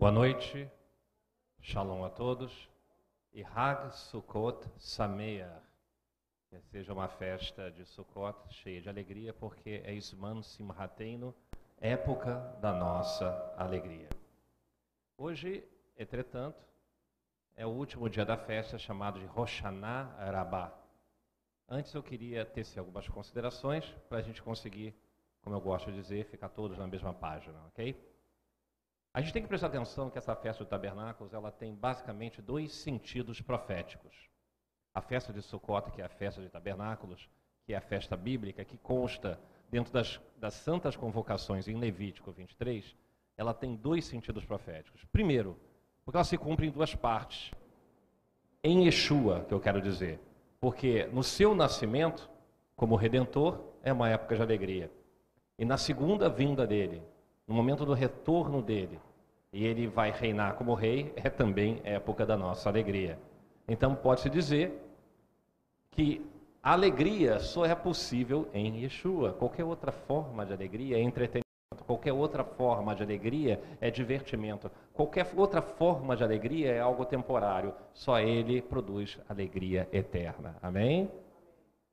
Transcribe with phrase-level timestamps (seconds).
[0.00, 0.66] Boa noite,
[1.60, 2.70] shalom a todos
[3.34, 5.60] e Hag Sukkot Sameach.
[6.48, 11.34] Que seja uma festa de Sukkot cheia de alegria, porque é Isman Simhateino,
[11.78, 14.08] época da nossa alegria.
[15.18, 15.62] Hoje,
[15.98, 16.64] entretanto,
[17.54, 20.72] é o último dia da festa chamado de Roshaná Rabbah.
[21.68, 24.94] Antes eu queria tecer algumas considerações para a gente conseguir,
[25.42, 28.09] como eu gosto de dizer, ficar todos na mesma página, ok?
[29.12, 32.72] A gente tem que prestar atenção que essa festa do tabernáculos ela tem basicamente dois
[32.72, 34.30] sentidos proféticos.
[34.94, 37.28] A festa de Sukkot, que é a festa de tabernáculos,
[37.64, 42.94] que é a festa bíblica, que consta dentro das, das santas convocações em Levítico 23,
[43.36, 45.04] ela tem dois sentidos proféticos.
[45.06, 45.58] Primeiro,
[46.04, 47.52] porque ela se cumpre em duas partes.
[48.62, 50.20] Em Yeshua, que eu quero dizer.
[50.60, 52.30] Porque no seu nascimento,
[52.76, 54.90] como redentor, é uma época de alegria.
[55.58, 57.02] E na segunda vinda dele,
[57.46, 59.00] no momento do retorno dele,
[59.52, 63.18] e ele vai reinar como rei, é também época da nossa alegria.
[63.66, 64.80] Então pode-se dizer
[65.90, 66.24] que
[66.62, 69.32] a alegria só é possível em Yeshua.
[69.32, 71.44] Qualquer outra forma de alegria é entretenimento.
[71.86, 74.70] Qualquer outra forma de alegria é divertimento.
[74.92, 77.74] Qualquer outra forma de alegria é algo temporário.
[77.92, 80.56] Só Ele produz alegria eterna.
[80.62, 81.10] Amém?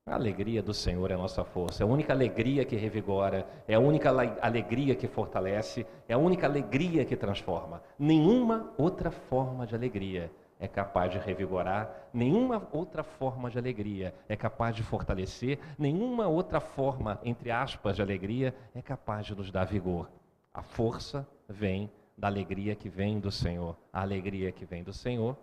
[0.08, 3.73] A alegria do Senhor é a nossa força, é a única alegria que revigora, é
[3.73, 4.09] a única
[4.41, 7.83] alegria que fortalece, é a única alegria que transforma.
[7.99, 14.38] Nenhuma outra forma de alegria é capaz de revigorar, nenhuma outra forma de alegria é
[14.38, 19.66] capaz de fortalecer, nenhuma outra forma, entre aspas, de alegria é capaz de nos dar
[19.66, 20.09] vigor.
[20.53, 23.75] A força vem da alegria que vem do Senhor.
[23.92, 25.36] A alegria que vem do Senhor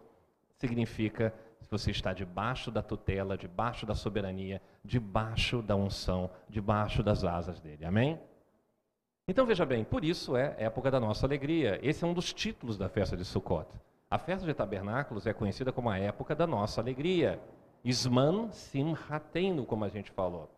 [0.57, 1.35] significa
[1.71, 7.85] você está debaixo da tutela, debaixo da soberania, debaixo da unção, debaixo das asas dele.
[7.85, 8.21] Amém?
[9.27, 11.79] Então veja bem, por isso é época da nossa alegria.
[11.83, 13.69] Esse é um dos títulos da festa de Sukkot.
[14.11, 17.41] A festa de tabernáculos é conhecida como a época da nossa alegria.
[17.83, 20.51] Isman Simhateinu, como a gente falou.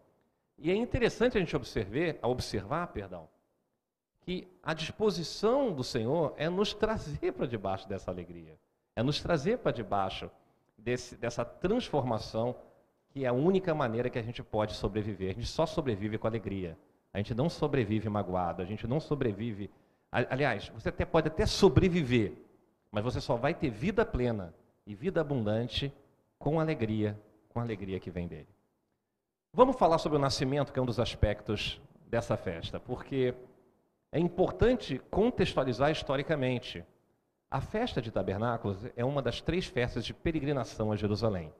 [0.58, 3.28] E é interessante a gente observar, observar, perdão,
[4.22, 8.58] que a disposição do Senhor é nos trazer para debaixo dessa alegria,
[8.96, 10.30] é nos trazer para debaixo
[10.76, 12.56] desse, dessa transformação
[13.08, 15.30] que é a única maneira que a gente pode sobreviver.
[15.30, 16.76] A gente só sobrevive com alegria.
[17.14, 19.70] A gente não sobrevive magoado, a gente não sobrevive.
[20.12, 22.34] Aliás, você até pode até sobreviver,
[22.90, 24.54] mas você só vai ter vida plena
[24.86, 25.90] e vida abundante
[26.38, 28.48] com alegria, com a alegria que vem dele.
[29.52, 33.34] Vamos falar sobre o nascimento, que é um dos aspectos dessa festa, porque
[34.12, 36.84] é importante contextualizar historicamente.
[37.48, 41.52] A festa de tabernáculos é uma das três festas de peregrinação a Jerusalém.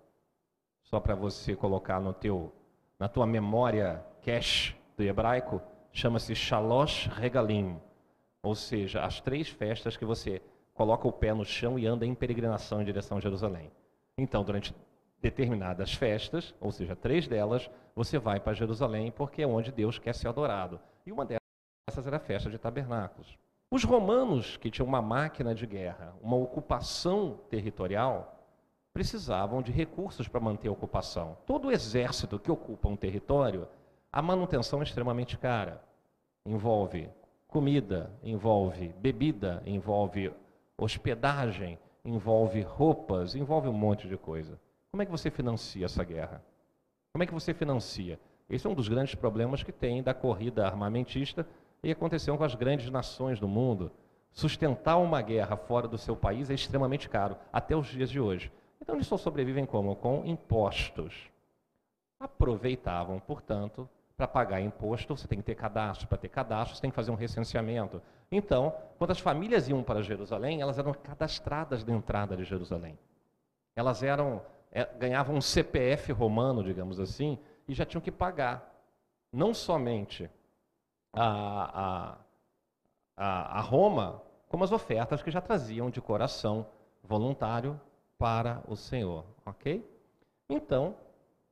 [0.83, 2.53] Só para você colocar no teu,
[2.99, 7.81] na tua memória cache do hebraico, chama-se Shalosh Regalim,
[8.43, 10.43] ou seja, as três festas que você
[10.75, 13.71] coloca o pé no chão e anda em peregrinação em direção a Jerusalém.
[14.19, 14.75] Então, durante
[15.21, 20.15] determinadas festas, ou seja, três delas, você vai para Jerusalém porque é onde Deus quer
[20.17, 20.81] ser adorado.
[21.07, 23.39] E uma dessas era a festa de tabernáculos.
[23.71, 28.37] Os romanos, que tinham uma máquina de guerra, uma ocupação territorial,
[28.93, 31.37] precisavam de recursos para manter a ocupação.
[31.45, 33.67] Todo exército que ocupa um território,
[34.13, 35.83] a manutenção é extremamente cara.
[36.47, 37.11] Envolve
[37.49, 40.33] comida, envolve bebida, envolve
[40.79, 44.61] hospedagem, envolve roupas, envolve um monte de coisa.
[44.93, 46.41] Como é que você financia essa guerra?
[47.13, 48.19] Como é que você financia?
[48.49, 51.45] Esse é um dos grandes problemas que tem da corrida armamentista
[51.83, 53.91] e aconteceu com as grandes nações do mundo.
[54.33, 58.53] Sustentar uma guerra fora do seu país é extremamente caro, até os dias de hoje.
[58.81, 59.97] Então eles só sobrevivem como?
[59.97, 61.31] Com impostos.
[62.21, 66.09] Aproveitavam, portanto, para pagar imposto, você tem que ter cadastro.
[66.09, 68.01] Para ter cadastro, você tem que fazer um recenseamento.
[68.31, 72.99] Então, quando as famílias iam para Jerusalém, elas eram cadastradas na entrada de Jerusalém.
[73.75, 77.39] Elas eram, é, ganhavam um CPF romano, digamos assim,
[77.69, 78.75] e já tinham que pagar.
[79.31, 80.31] Não somente
[81.17, 82.19] a,
[83.17, 86.67] a, a, Roma, como as ofertas que já traziam de coração
[87.03, 87.81] voluntário
[88.19, 89.25] para o Senhor.
[89.45, 89.85] Ok?
[90.49, 90.95] Então,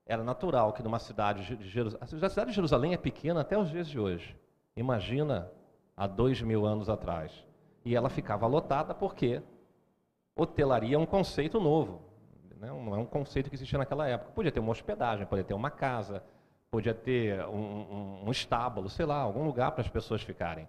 [0.07, 2.05] era natural que numa cidade de Jerusalém.
[2.05, 4.37] A cidade de Jerusalém é pequena até os dias de hoje.
[4.77, 5.51] Imagina
[5.97, 7.33] há dois mil anos atrás.
[7.85, 9.43] E ela ficava lotada porque
[10.37, 12.03] hotelaria é um conceito novo.
[12.59, 12.69] Né?
[12.69, 14.33] Não é um conceito que existia naquela época.
[14.33, 16.23] Podia ter uma hospedagem, podia ter uma casa,
[16.75, 20.69] podia ter um, um, um estábulo, sei lá, algum lugar para as pessoas ficarem.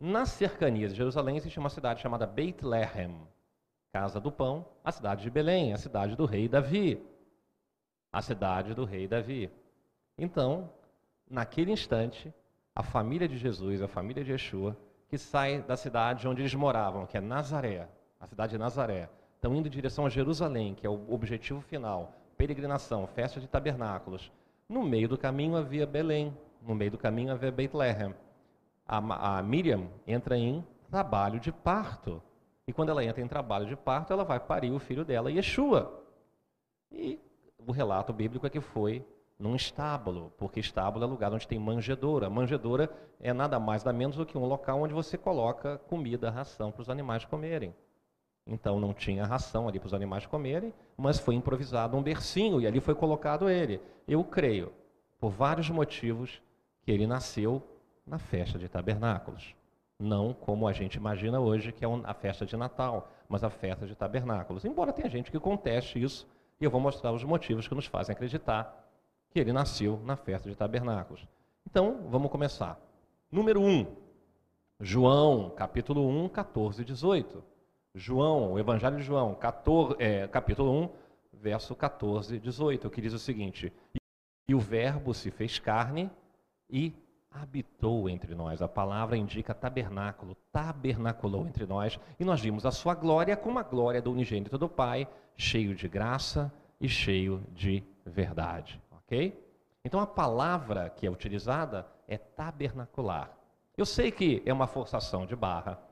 [0.00, 3.20] Nas cercanias de Jerusalém existe uma cidade chamada Beit Lehem,
[3.92, 7.02] Casa do Pão, a cidade de Belém, a cidade do rei Davi
[8.16, 9.50] a cidade do rei Davi.
[10.16, 10.70] Então,
[11.28, 12.32] naquele instante,
[12.74, 14.74] a família de Jesus, a família de Yeshua,
[15.06, 17.86] que sai da cidade onde eles moravam, que é Nazaré,
[18.18, 19.10] a cidade de Nazaré.
[19.34, 24.32] Estão indo em direção a Jerusalém, que é o objetivo final, peregrinação, festa de tabernáculos.
[24.68, 28.14] No meio do caminho havia Belém, no meio do caminho havia Bethlehem.
[28.86, 32.20] A, a Miriam entra em trabalho de parto.
[32.66, 36.02] E quando ela entra em trabalho de parto, ela vai parir o filho dela, Yeshua.
[36.90, 37.20] E
[37.64, 39.06] o relato bíblico é que foi
[39.38, 42.28] num estábulo, porque estábulo é lugar onde tem manjedoura.
[42.28, 42.90] Manjedoura
[43.20, 46.82] é nada mais nada menos do que um local onde você coloca comida, ração para
[46.82, 47.72] os animais comerem.
[48.46, 52.66] Então não tinha ração ali para os animais comerem, mas foi improvisado um bercinho e
[52.66, 53.80] ali foi colocado ele.
[54.06, 54.72] Eu creio,
[55.18, 56.40] por vários motivos,
[56.82, 57.60] que ele nasceu
[58.06, 59.54] na festa de tabernáculos.
[59.98, 63.86] Não como a gente imagina hoje, que é a festa de Natal, mas a festa
[63.86, 64.64] de tabernáculos.
[64.64, 66.28] Embora tenha gente que conteste isso,
[66.60, 68.84] e eu vou mostrar os motivos que nos fazem acreditar
[69.30, 71.26] que ele nasceu na festa de tabernáculos.
[71.68, 72.78] Então, vamos começar.
[73.30, 73.86] Número 1,
[74.80, 77.42] João, capítulo 1, 14 e 18.
[77.98, 80.90] João, o Evangelho de João, 14, é, capítulo 1,
[81.32, 83.72] verso 14 e 18, que diz o seguinte:
[84.46, 86.10] E o Verbo se fez carne
[86.68, 86.92] e
[87.30, 88.60] habitou entre nós.
[88.60, 93.62] A palavra indica tabernáculo, tabernaculou entre nós, e nós vimos a sua glória como a
[93.62, 98.78] glória do unigênito do Pai, cheio de graça e cheio de verdade.
[98.90, 99.42] Ok?
[99.82, 103.34] Então a palavra que é utilizada é tabernacular.
[103.74, 105.85] Eu sei que é uma forçação de barra.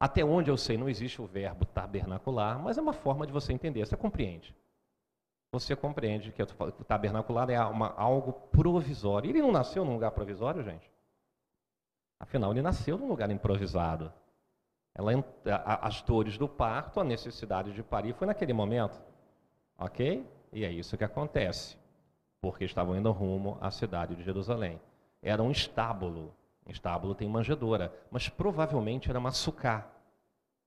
[0.00, 3.52] Até onde eu sei, não existe o verbo tabernacular, mas é uma forma de você
[3.52, 3.84] entender.
[3.84, 4.54] Você compreende?
[5.52, 9.30] Você compreende que o tabernacular é uma, algo provisório.
[9.30, 10.90] Ele não nasceu num lugar provisório, gente?
[12.20, 14.12] Afinal, ele nasceu num lugar improvisado.
[14.94, 15.12] Ela,
[15.80, 19.00] as dores do parto, a necessidade de parir foi naquele momento.
[19.78, 20.26] Ok?
[20.52, 21.78] E é isso que acontece
[22.40, 24.80] porque estavam indo rumo à cidade de Jerusalém.
[25.22, 26.34] Era um estábulo.
[26.68, 29.90] Estábulo tem manjedoura, mas provavelmente era uma sucá.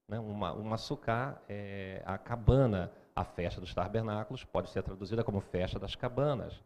[0.08, 0.18] Né?
[0.18, 5.94] Uma, sucá é a cabana, a festa dos tabernáculos, pode ser traduzida como festa das
[5.94, 6.60] cabanas.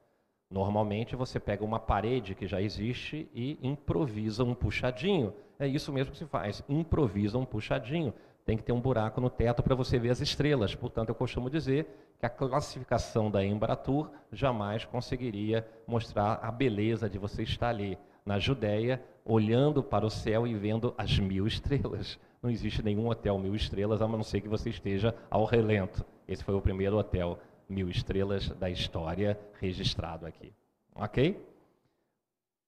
[0.50, 5.34] Normalmente você pega uma parede que já existe e improvisa um puxadinho.
[5.58, 8.14] É isso mesmo que se faz, improvisa um puxadinho
[8.46, 10.72] tem que ter um buraco no teto para você ver as estrelas.
[10.72, 17.18] Portanto, eu costumo dizer que a classificação da Embratur jamais conseguiria mostrar a beleza de
[17.18, 22.18] você estar ali na Judéia, olhando para o céu e vendo as mil estrelas.
[22.42, 26.04] Não existe nenhum hotel mil estrelas, a não ser que você esteja ao relento.
[26.26, 27.38] Esse foi o primeiro hotel
[27.68, 30.52] mil estrelas da história registrado aqui.
[30.94, 31.40] Ok?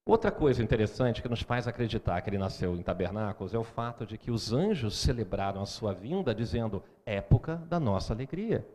[0.06, 4.06] Outra coisa interessante que nos faz acreditar que ele nasceu em tabernáculos é o fato
[4.06, 8.66] de que os anjos celebraram a sua vinda dizendo época da nossa alegria.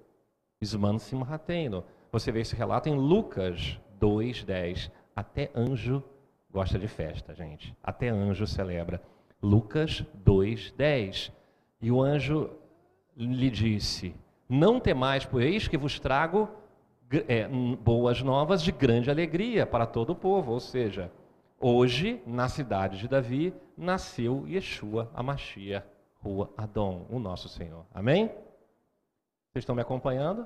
[0.61, 1.83] Isman Simhateino.
[2.11, 4.91] Você vê esse relato em Lucas 2:10.
[5.15, 6.03] Até anjo
[6.53, 7.75] gosta de festa, gente.
[7.83, 9.01] Até anjo celebra.
[9.41, 11.31] Lucas 2:10.
[11.81, 12.49] E o anjo
[13.17, 14.15] lhe disse:
[14.47, 16.47] Não temais, pois que vos trago
[17.27, 21.11] é, boas novas de grande alegria para todo o povo, ou seja,
[21.65, 27.85] Hoje, na cidade de Davi, nasceu Yeshua Amashia, Rua Adon, o nosso Senhor.
[27.93, 28.27] Amém?
[28.27, 30.45] Vocês estão me acompanhando?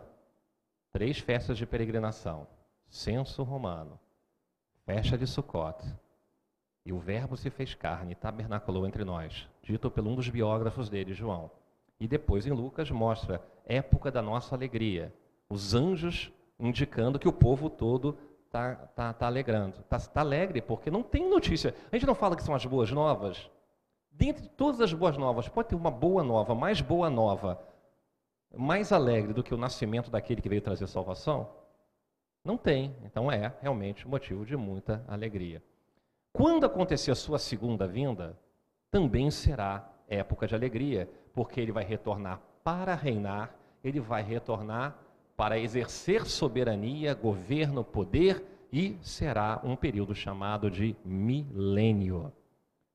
[0.91, 2.45] Três festas de peregrinação.
[2.87, 3.99] Censo romano,
[4.87, 5.83] festa de Sukkot,
[6.85, 10.87] e o Verbo se fez carne e tabernaculou entre nós, dito por um dos biógrafos
[10.87, 11.51] dele, João.
[11.99, 15.13] E depois em Lucas mostra época da nossa alegria,
[15.49, 20.89] os anjos indicando que o povo todo está tá, tá alegrando, está tá alegre, porque
[20.89, 21.75] não tem notícia.
[21.91, 23.51] A gente não fala que são as boas novas.
[24.09, 27.61] Dentre de todas as boas novas, pode ter uma boa nova, mais boa nova,
[28.55, 31.66] mais alegre do que o nascimento daquele que veio trazer salvação?
[32.47, 32.95] Não tem.
[33.03, 35.61] Então é realmente motivo de muita alegria.
[36.31, 38.39] Quando acontecer a sua segunda vinda,
[38.89, 44.97] também será época de alegria, porque ele vai retornar para reinar, ele vai retornar
[45.35, 52.31] para exercer soberania, governo, poder e será um período chamado de milênio.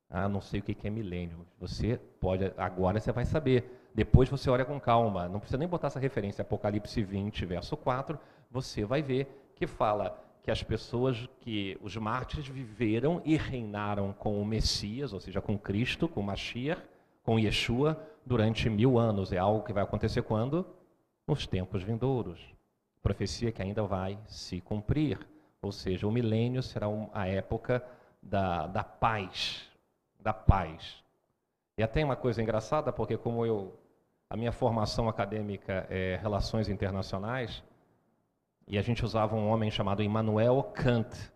[0.09, 1.47] Ah, não sei o que é milênio.
[1.61, 3.91] Você pode, agora você vai saber.
[3.95, 5.29] Depois você olha com calma.
[5.29, 8.19] Não precisa nem botar essa referência, Apocalipse 20, verso 4.
[8.51, 14.41] Você vai ver que fala que as pessoas, que os mártires viveram e reinaram com
[14.41, 16.83] o Messias, ou seja, com Cristo, com Mashiach,
[17.23, 19.33] com Yeshua, durante mil anos.
[19.33, 20.67] É algo que vai acontecer quando?
[21.27, 22.41] nos tempos vindouros.
[23.03, 25.19] Profecia que ainda vai se cumprir.
[25.61, 27.85] Ou seja, o milênio será a época
[28.23, 29.69] da, da paz.
[30.21, 31.03] Da paz.
[31.77, 33.79] E até uma coisa engraçada, porque como eu.
[34.29, 37.63] A minha formação acadêmica é Relações Internacionais,
[38.67, 41.33] e a gente usava um homem chamado Immanuel Kant.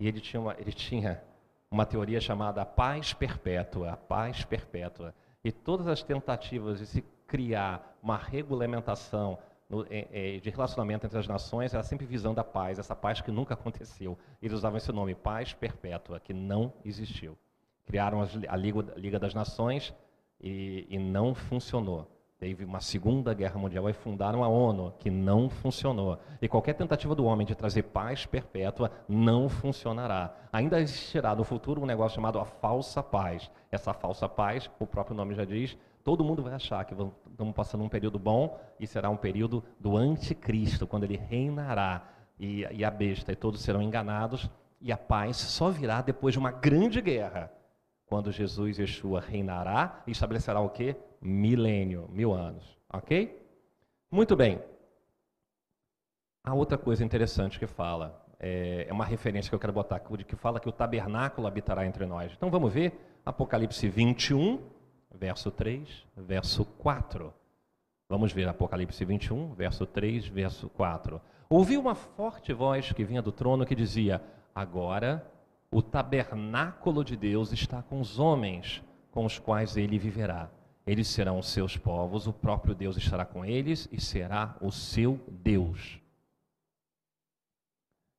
[0.00, 1.22] E ele tinha, uma, ele tinha
[1.70, 5.14] uma teoria chamada paz perpétua, paz perpétua.
[5.44, 11.28] E todas as tentativas de se criar uma regulamentação no, é, de relacionamento entre as
[11.28, 14.18] nações era sempre visando a paz, essa paz que nunca aconteceu.
[14.40, 17.36] Eles usavam esse nome, paz perpétua, que não existiu.
[17.84, 19.94] Criaram a Liga, a Liga das Nações
[20.40, 22.10] e, e não funcionou.
[22.38, 26.18] Teve uma Segunda Guerra Mundial e fundaram a ONU, que não funcionou.
[26.40, 30.32] E qualquer tentativa do homem de trazer paz perpétua não funcionará.
[30.52, 33.50] Ainda existirá no futuro um negócio chamado a falsa paz.
[33.72, 37.82] Essa falsa paz, o próprio nome já diz, todo mundo vai achar que estamos passando
[37.82, 42.90] um período bom e será um período do anticristo, quando ele reinará e, e a
[42.90, 44.48] besta e todos serão enganados
[44.80, 47.52] e a paz só virá depois de uma grande guerra
[48.06, 50.96] quando Jesus Yeshua reinará e estabelecerá o quê?
[51.20, 52.78] Milênio, mil anos.
[52.92, 53.40] Ok?
[54.10, 54.60] Muito bem.
[56.44, 60.36] A outra coisa interessante que fala, é, é uma referência que eu quero botar que
[60.36, 62.32] fala que o tabernáculo habitará entre nós.
[62.32, 64.60] Então vamos ver Apocalipse 21,
[65.14, 67.34] verso 3, verso 4.
[68.08, 71.20] Vamos ver Apocalipse 21, verso 3, verso 4.
[71.50, 74.22] Ouvi uma forte voz que vinha do trono que dizia:
[74.54, 75.30] Agora
[75.70, 80.50] o tabernáculo de Deus está com os homens com os quais ele viverá.
[80.88, 85.20] Eles serão os seus povos, o próprio Deus estará com eles e será o seu
[85.28, 86.00] Deus.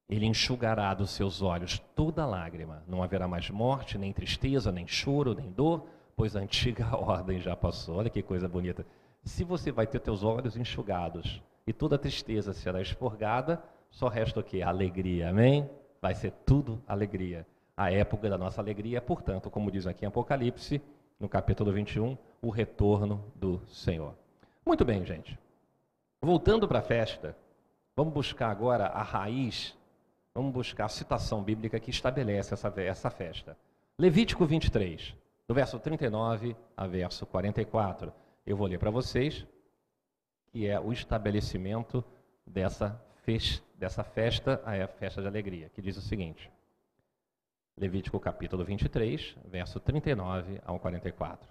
[0.07, 2.83] Ele enxugará dos seus olhos toda lágrima.
[2.87, 7.55] Não haverá mais morte, nem tristeza, nem choro, nem dor, pois a antiga ordem já
[7.55, 7.97] passou.
[7.97, 8.85] Olha que coisa bonita.
[9.23, 13.61] Se você vai ter teus olhos enxugados e toda tristeza será expurgada,
[13.91, 14.61] só resta o que?
[14.61, 15.29] Alegria.
[15.29, 15.69] Amém?
[16.01, 17.45] vai ser tudo alegria.
[17.75, 20.81] A época da nossa alegria, portanto, como diz aqui em Apocalipse,
[21.19, 24.15] no capítulo 21, o retorno do Senhor.
[24.65, 25.37] Muito bem, gente.
[26.21, 27.35] Voltando para a festa,
[27.95, 29.77] vamos buscar agora a raiz,
[30.33, 33.57] vamos buscar a citação bíblica que estabelece essa, essa festa.
[33.97, 35.13] Levítico 23,
[35.47, 38.13] do verso 39 a verso 44.
[38.45, 39.45] Eu vou ler para vocês,
[40.47, 42.03] que é o estabelecimento
[42.45, 42.99] dessa
[43.77, 46.51] dessa festa a festa de alegria, que diz o seguinte:
[47.79, 51.49] Levítico capítulo 23, verso 39 ao 44.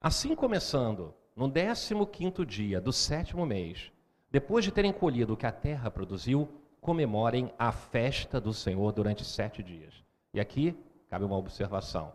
[0.00, 3.92] Assim começando, no 15 dia do sétimo mês,
[4.30, 6.48] depois de terem colhido o que a terra produziu,
[6.80, 10.04] comemorem a festa do Senhor durante sete dias.
[10.34, 10.76] E aqui
[11.08, 12.12] cabe uma observação.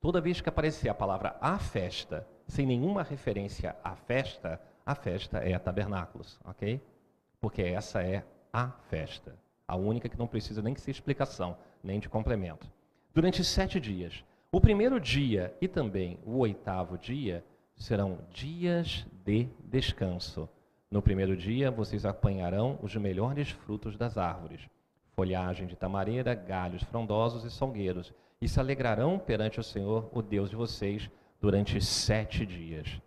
[0.00, 5.38] Toda vez que aparecer a palavra a festa, sem nenhuma referência à festa, a festa
[5.38, 6.80] é a tabernáculos, ok?
[7.42, 9.36] porque essa é a festa,
[9.72, 12.70] a única que não precisa nem de explicação, nem de complemento.
[13.14, 14.22] Durante sete dias.
[14.50, 17.42] O primeiro dia e também o oitavo dia
[17.74, 20.46] serão dias de descanso.
[20.90, 24.60] No primeiro dia, vocês apanharão os melhores frutos das árvores,
[25.16, 28.12] folhagem de tamareira, galhos frondosos e salgueiros,
[28.42, 31.08] e se alegrarão perante o Senhor, o Deus de vocês,
[31.40, 33.00] durante sete dias.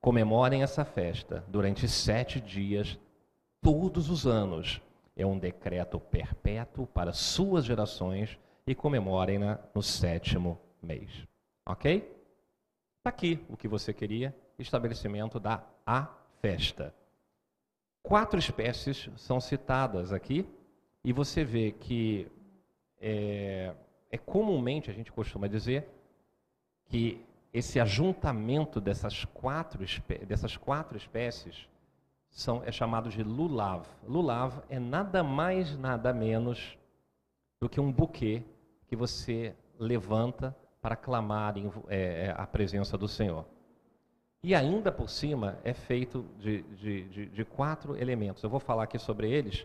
[0.00, 2.96] Comemorem essa festa durante sete dias
[3.60, 4.80] todos os anos.
[5.16, 11.26] É um decreto perpétuo para suas gerações e comemorem-na no sétimo mês.
[11.66, 11.96] Ok?
[12.98, 16.08] Está aqui o que você queria: estabelecimento da a
[16.40, 16.94] festa.
[18.02, 20.46] Quatro espécies são citadas aqui
[21.04, 22.30] e você vê que
[23.00, 23.74] é,
[24.10, 25.88] é comumente a gente costuma dizer
[26.86, 29.84] que esse ajuntamento dessas quatro,
[30.26, 31.68] dessas quatro espécies
[32.32, 33.86] são, é chamado de lulav.
[34.08, 36.76] Lulav é nada mais, nada menos
[37.60, 38.42] do que um buquê
[38.88, 43.44] que você levanta para clamar em, é, é, a presença do Senhor.
[44.42, 48.42] E ainda por cima é feito de, de, de, de quatro elementos.
[48.42, 49.64] Eu vou falar aqui sobre eles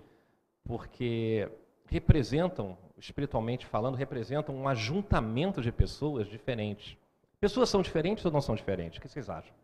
[0.63, 1.49] porque
[1.87, 6.97] representam, espiritualmente falando, representam um ajuntamento de pessoas diferentes.
[7.39, 8.99] Pessoas são diferentes ou não são diferentes?
[8.99, 9.55] O que vocês acham?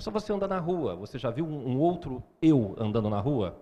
[0.00, 0.96] É só você andar na rua.
[0.96, 3.60] Você já viu um outro eu andando na rua?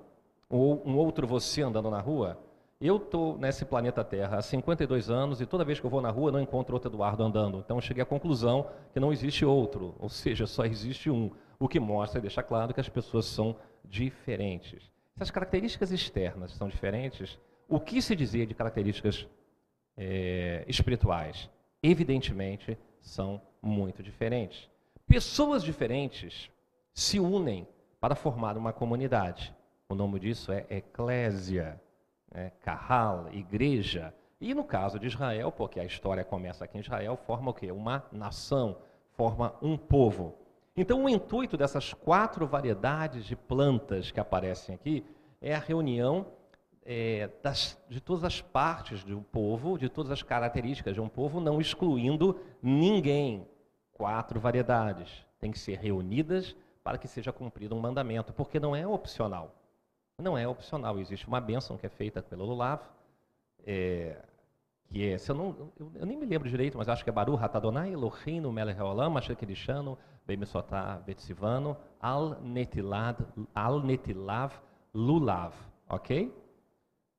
[0.49, 2.38] Ou um outro você andando na rua?
[2.80, 6.11] Eu estou nesse planeta Terra há 52 anos e toda vez que eu vou na
[6.11, 7.59] rua não encontro outro Eduardo andando.
[7.59, 11.33] Então cheguei à conclusão que não existe outro, ou seja, só existe um.
[11.59, 14.92] O que mostra e deixa claro que as pessoas são diferentes.
[15.16, 17.37] Se as características externas são diferentes,
[17.68, 19.26] o que se dizia de características
[19.97, 21.50] é, espirituais?
[21.83, 24.71] Evidentemente são muito diferentes.
[25.09, 26.50] Pessoas diferentes
[26.93, 27.67] se unem
[27.99, 29.57] para formar uma comunidade.
[29.88, 31.81] O nome disso é eclésia,
[32.31, 32.53] né?
[32.61, 34.15] carral, igreja.
[34.38, 37.73] E no caso de Israel, porque a história começa aqui em Israel, forma o quê?
[37.73, 38.77] Uma nação,
[39.12, 40.35] forma um povo.
[40.77, 45.07] Então, o intuito dessas quatro variedades de plantas que aparecem aqui
[45.41, 46.27] é a reunião
[46.85, 51.41] é, das, de todas as partes do povo, de todas as características de um povo,
[51.41, 53.49] não excluindo ninguém.
[53.99, 58.87] Quatro variedades têm que ser reunidas para que seja cumprido um mandamento, porque não é
[58.87, 59.55] opcional.
[60.17, 60.99] Não é opcional.
[61.00, 62.81] Existe uma bênção que é feita pelo Lulav,
[63.67, 64.17] é,
[64.87, 67.12] que é, se eu, não, eu, eu, nem me lembro direito, mas acho que é
[67.12, 73.19] Baru Hatadonai, Elohim, Melech Haolam, Mashekedishano, Bemesotá, Betsivano, Al Netilav,
[73.55, 74.55] Al Netilav,
[74.95, 75.55] Lulav,
[75.88, 76.33] ok?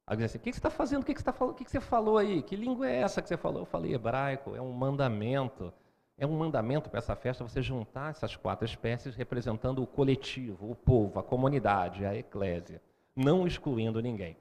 [0.08, 1.04] Alguém assim, o que, você está fazendo?
[1.04, 2.42] O que, você tá, o que, que você falou aí?
[2.42, 3.62] Que língua é essa que você falou?
[3.62, 5.72] Eu falei hebraico, é um mandamento.
[6.20, 10.76] É um mandamento para essa festa você juntar essas quatro espécies representando o coletivo, o
[10.76, 12.82] povo, a comunidade, a eclésia,
[13.16, 14.36] não excluindo ninguém.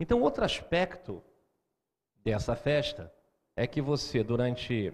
[0.00, 1.22] Então, outro aspecto
[2.24, 3.12] dessa festa
[3.54, 4.92] é que você, durante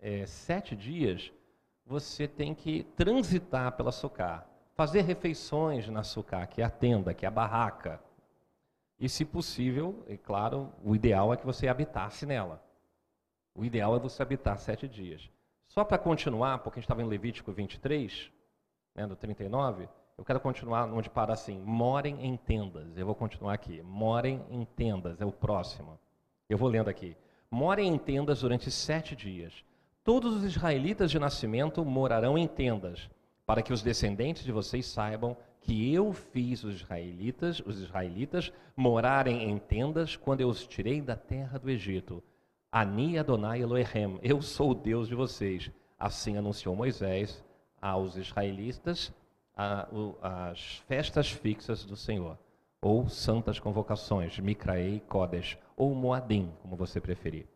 [0.00, 1.30] é, sete dias,
[1.84, 7.26] você tem que transitar pela Sucá, fazer refeições na Sucá, que é a tenda, que
[7.26, 8.00] é a barraca.
[8.98, 12.64] E, se possível, é claro, o ideal é que você habitasse nela.
[13.54, 15.30] O ideal é você habitar sete dias.
[15.78, 18.30] Só para continuar, porque a gente estava em Levítico 23,
[18.94, 22.96] né, do 39, eu quero continuar onde para assim: morem em tendas.
[22.96, 23.82] Eu vou continuar aqui.
[23.82, 25.98] Morem em tendas, é o próximo.
[26.48, 27.14] Eu vou lendo aqui.
[27.50, 29.52] Morem em tendas durante sete dias.
[30.02, 33.10] Todos os israelitas de nascimento morarão em tendas,
[33.44, 39.50] para que os descendentes de vocês saibam que eu fiz os israelitas, os israelitas morarem
[39.50, 42.22] em tendas quando eu os tirei da terra do Egito.
[42.78, 45.70] Ani Adonai Elohim, eu sou o Deus de vocês.
[45.98, 47.42] Assim anunciou Moisés
[47.80, 49.14] aos israelitas
[49.56, 52.38] a, o, as festas fixas do Senhor,
[52.82, 57.46] ou santas convocações, Mikraei Kodesh, ou Moadim, como você preferir.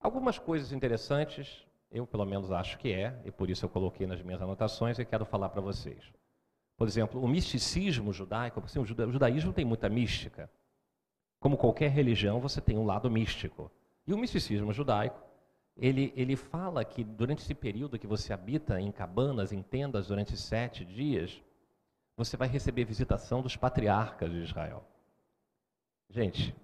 [0.00, 4.20] Algumas coisas interessantes, eu pelo menos acho que é, e por isso eu coloquei nas
[4.20, 6.12] minhas anotações e quero falar para vocês.
[6.76, 10.50] Por exemplo, o misticismo judaico, assim, o judaísmo tem muita mística.
[11.40, 13.70] Como qualquer religião, você tem um lado místico.
[14.06, 15.20] E o misticismo judaico,
[15.76, 20.36] ele, ele fala que durante esse período que você habita em cabanas, em tendas, durante
[20.36, 21.40] sete dias,
[22.16, 24.84] você vai receber visitação dos patriarcas de Israel.
[26.10, 26.54] Gente,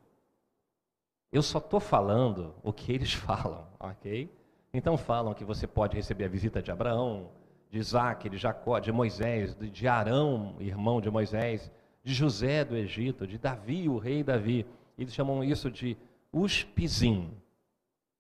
[1.31, 4.29] eu só estou falando o que eles falam, ok?
[4.73, 7.31] Então falam que você pode receber a visita de Abraão,
[7.71, 11.71] de Isaac, de Jacó, de Moisés, de Arão, irmão de Moisés,
[12.05, 14.67] de José do Egito, de Davi, o rei Davi.
[14.97, 15.97] Eles chamam isso de
[16.33, 17.33] uspizim,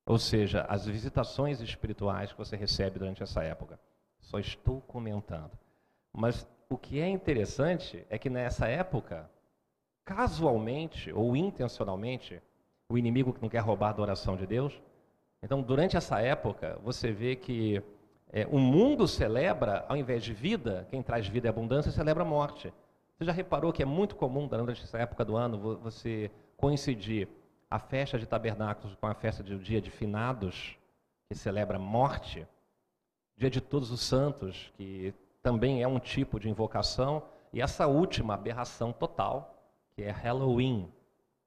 [0.06, 3.78] ou seja, as visitações espirituais que você recebe durante essa época.
[4.20, 5.52] Só estou comentando.
[6.12, 9.30] Mas o que é interessante é que nessa época,
[10.04, 12.40] casualmente ou intencionalmente,
[12.88, 14.80] o inimigo que não quer roubar a adoração de Deus.
[15.42, 17.82] Então, durante essa época, você vê que
[18.30, 22.26] é, o mundo celebra, ao invés de vida, quem traz vida e abundância, celebra a
[22.26, 22.72] morte.
[23.16, 27.28] Você já reparou que é muito comum, durante essa época do ano, você coincidir
[27.70, 30.76] a festa de tabernáculos com a festa do dia de finados,
[31.28, 32.46] que celebra a morte,
[33.36, 37.22] dia de todos os santos, que também é um tipo de invocação,
[37.52, 39.54] e essa última aberração total,
[39.94, 40.90] que é Halloween,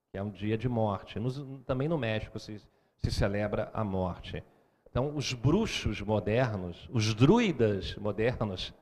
[0.10, 1.20] que é um dia de morte.
[1.20, 2.62] Nos, também no México se,
[2.96, 4.42] se celebra a morte.
[4.90, 8.74] Então, os bruxos modernos, os druidas modernos,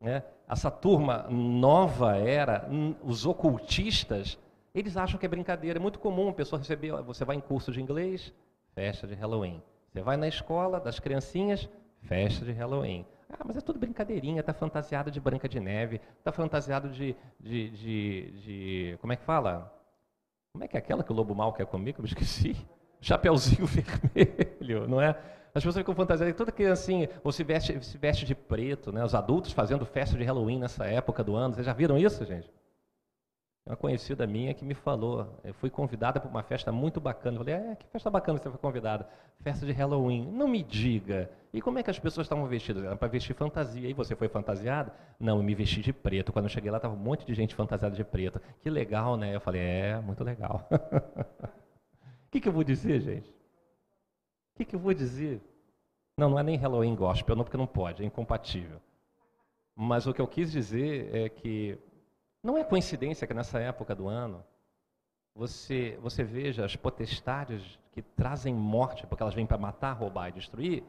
[0.00, 2.68] né, essa turma nova era,
[3.02, 4.38] os ocultistas,
[4.74, 5.78] eles acham que é brincadeira.
[5.78, 8.32] É muito comum a pessoa receber, você vai em curso de inglês,
[8.74, 9.62] festa de Halloween.
[9.92, 11.68] Você vai na escola das criancinhas,
[12.02, 13.06] festa de Halloween.
[13.30, 17.70] Ah, mas é tudo brincadeirinha, está fantasiado de Branca de Neve, está fantasiado de, de,
[17.70, 19.72] de, de, Como é que fala?
[20.52, 22.56] Como é que é aquela que o lobo mal quer comer, que eu me esqueci?
[23.00, 25.16] chapeuzinho vermelho, não é?
[25.54, 29.04] As pessoas ficam fantasiadas, toda criancinha, ou se veste, se veste de preto, né?
[29.04, 31.54] Os adultos fazendo festa de Halloween nessa época do ano.
[31.54, 32.50] Vocês já viram isso, gente?
[33.66, 37.36] Uma conhecida minha que me falou, eu fui convidada para uma festa muito bacana.
[37.36, 39.08] Eu falei, é, que festa bacana você foi convidada?
[39.40, 40.30] Festa de Halloween.
[40.30, 41.30] Não me diga.
[41.52, 42.84] E como é que as pessoas estavam vestidas?
[42.84, 43.88] Era para vestir fantasia.
[43.88, 44.92] E você foi fantasiada?
[45.18, 46.32] Não, eu me vesti de preto.
[46.32, 48.40] Quando eu cheguei lá, estava um monte de gente fantasiada de preto.
[48.60, 49.34] Que legal, né?
[49.34, 50.68] Eu falei, é, muito legal.
[52.34, 53.32] que, que eu vou dizer, gente?
[54.54, 55.42] O que, que eu vou dizer?
[56.16, 58.80] Não, não é nem Halloween gospel, não, porque não pode, é incompatível.
[59.74, 61.76] Mas o que eu quis dizer é que
[62.40, 64.44] não é coincidência que nessa época do ano
[65.34, 70.32] você, você veja as potestades que trazem morte, porque elas vêm para matar, roubar e
[70.32, 70.84] destruir,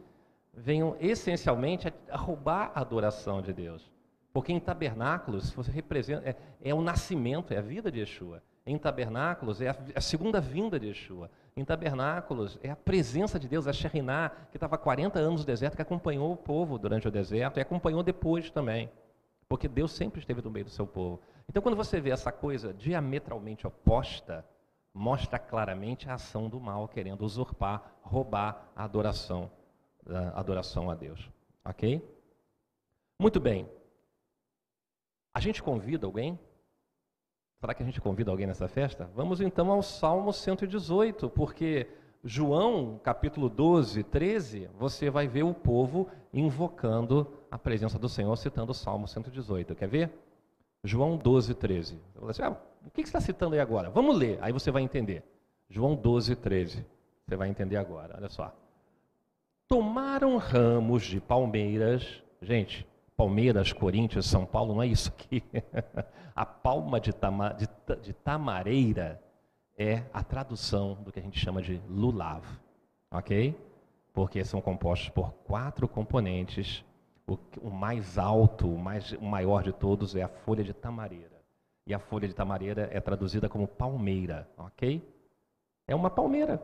[0.54, 3.92] venham essencialmente a, roubar a adoração de Deus.
[4.32, 8.44] Porque em tabernáculos você representa é, é o nascimento, é a vida de Yeshua.
[8.66, 11.30] Em tabernáculos é a, a segunda vinda de Yeshua.
[11.56, 15.76] Em tabernáculos é a presença de Deus, a Shekhinah, que estava 40 anos no deserto,
[15.76, 18.90] que acompanhou o povo durante o deserto e acompanhou depois também.
[19.48, 21.22] Porque Deus sempre esteve no meio do seu povo.
[21.48, 24.44] Então, quando você vê essa coisa diametralmente oposta,
[24.92, 29.52] mostra claramente a ação do mal querendo usurpar, roubar a adoração,
[30.08, 31.30] a adoração a Deus.
[31.64, 32.02] Ok?
[33.20, 33.70] Muito bem.
[35.34, 36.40] A gente convida alguém?
[37.66, 39.10] Será que a gente convida alguém nessa festa?
[39.16, 41.88] Vamos então ao Salmo 118, porque
[42.24, 48.72] João, capítulo 12, 13, você vai ver o povo invocando a presença do Senhor, citando
[48.72, 49.74] o Salmo 118.
[49.74, 50.12] Quer ver?
[50.84, 52.00] João 12, 13.
[52.28, 53.90] Assim, ah, o que você está citando aí agora?
[53.90, 55.24] Vamos ler, aí você vai entender.
[55.68, 56.86] João 12, 13.
[57.26, 58.56] Você vai entender agora, olha só.
[59.68, 62.22] Tomaram ramos de palmeiras.
[62.44, 65.44] Gente, Palmeiras, Corinthians, São Paulo, não é isso aqui.
[66.36, 67.68] a palma de, tama, de,
[68.02, 69.22] de tamareira
[69.78, 72.44] é a tradução do que a gente chama de lulav,
[73.12, 73.58] ok?
[74.14, 76.84] Porque são compostos por quatro componentes.
[77.28, 81.36] O, o mais alto, o, mais, o maior de todos é a folha de tamareira.
[81.88, 85.02] E a folha de tamareira é traduzida como palmeira, ok?
[85.88, 86.62] É uma palmeira.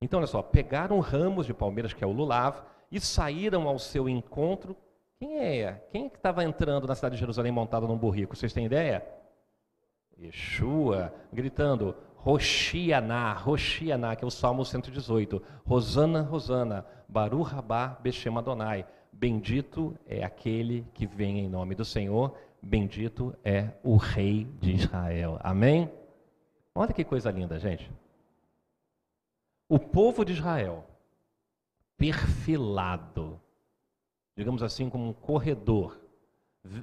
[0.00, 4.08] Então, olha só, pegaram ramos de palmeiras, que é o lulav, e saíram ao seu
[4.08, 4.76] encontro
[5.18, 5.82] quem é?
[5.90, 8.36] Quem é que estava entrando na cidade de Jerusalém montado num burrico?
[8.36, 9.06] Vocês têm ideia?
[10.18, 15.42] Yeshua, gritando, Roshianá, Roshianá, que é o Salmo 118.
[15.64, 18.86] Rosana, Rosana, Baru Rabá, Beshem Adonai.
[19.12, 25.38] Bendito é aquele que vem em nome do Senhor, bendito é o Rei de Israel.
[25.42, 25.90] Amém?
[26.74, 27.90] Olha que coisa linda, gente.
[29.68, 30.84] O povo de Israel,
[31.96, 33.40] perfilado,
[34.36, 35.98] digamos assim, como um corredor,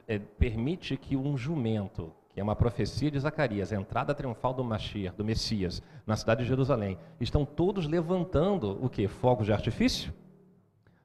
[0.07, 4.63] é, permite que um jumento, que é uma profecia de Zacarias, a entrada triunfal do
[4.63, 9.07] Mashiach, do Messias, na cidade de Jerusalém, estão todos levantando o que?
[9.07, 10.11] Fogos de artifício?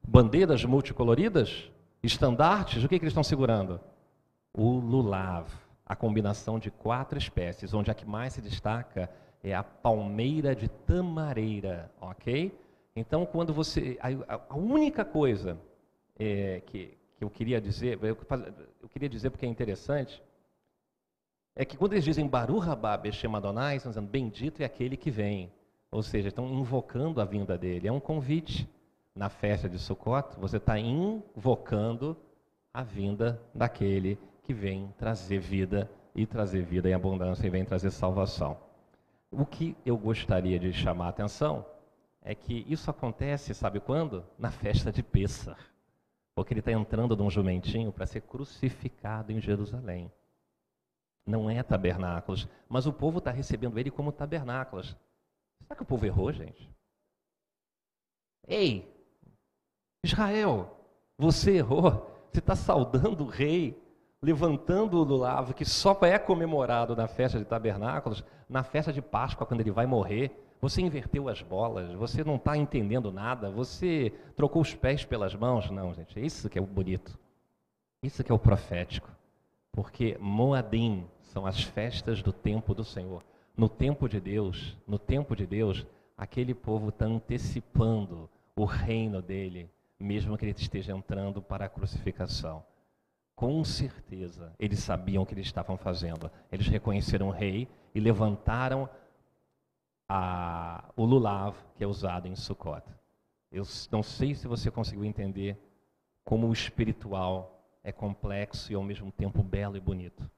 [0.07, 1.71] Bandeiras multicoloridas?
[2.03, 2.83] Estandartes?
[2.83, 3.79] O que, que eles estão segurando?
[4.55, 5.49] O lulav,
[5.85, 9.11] a combinação de quatro espécies, onde a que mais se destaca
[9.43, 12.59] é a palmeira de tamareira, ok?
[12.97, 13.99] Então, quando você.
[14.01, 15.59] A, a única coisa
[16.19, 18.17] é, que, que eu queria dizer, eu,
[18.83, 20.23] eu, queria dizer porque é interessante,
[21.55, 25.11] é que quando eles dizem Baru Rabá Beshem Adonai, estão dizendo bendito é aquele que
[25.11, 25.53] vem.
[25.91, 27.89] Ou seja, estão invocando a vinda dele.
[27.89, 28.69] É um convite.
[29.15, 32.17] Na festa de Sukkot, você está invocando
[32.73, 37.91] a vinda daquele que vem trazer vida e trazer vida em abundância e vem trazer
[37.91, 38.57] salvação.
[39.29, 41.67] O que eu gostaria de chamar a atenção
[42.23, 44.25] é que isso acontece, sabe quando?
[44.39, 45.59] Na festa de Pêssar
[46.39, 50.09] porque ele está entrando num jumentinho para ser crucificado em Jerusalém.
[51.27, 54.97] Não é tabernáculos, mas o povo está recebendo ele como tabernáculos.
[55.61, 56.71] Será que o povo errou, gente?
[58.47, 58.89] Ei,
[60.05, 60.79] Israel,
[61.19, 62.09] você errou.
[62.31, 63.77] Você está saudando o rei,
[64.23, 69.45] levantando o lulavo que só é comemorado na festa de tabernáculos, na festa de Páscoa,
[69.45, 70.31] quando ele vai morrer.
[70.61, 75.71] Você inverteu as bolas, você não está entendendo nada, você trocou os pés pelas mãos.
[75.71, 77.19] Não, gente, é isso que é o bonito.
[78.03, 79.09] Isso que é o profético.
[79.71, 83.23] Porque Moadim são as festas do tempo do Senhor.
[83.57, 89.71] No tempo de Deus, no tempo de Deus, aquele povo está antecipando o reino dele,
[89.99, 92.65] mesmo que ele esteja entrando para a crucificação.
[93.37, 96.29] Com certeza, eles sabiam o que eles estavam fazendo.
[96.51, 98.89] Eles reconheceram o rei e levantaram
[100.09, 102.83] a, o lulav que é usado em Sukkot.
[103.51, 105.59] Eu não sei se você conseguiu entender
[106.25, 110.29] como o espiritual é complexo e ao mesmo tempo belo e bonito.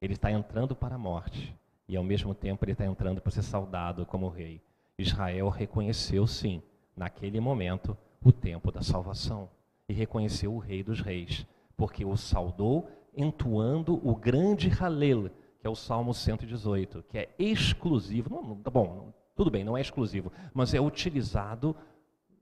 [0.00, 1.54] Ele está entrando para a morte
[1.88, 4.62] e ao mesmo tempo ele está entrando para ser saudado como rei.
[4.98, 6.62] Israel reconheceu sim,
[6.96, 9.50] naquele momento, o tempo da salvação
[9.88, 11.46] e reconheceu o rei dos reis,
[11.76, 15.30] porque o saudou entoando o grande Halel,
[15.64, 18.28] que é o Salmo 118, que é exclusivo.
[18.28, 21.74] Não, tá bom, tudo bem, não é exclusivo, mas é utilizado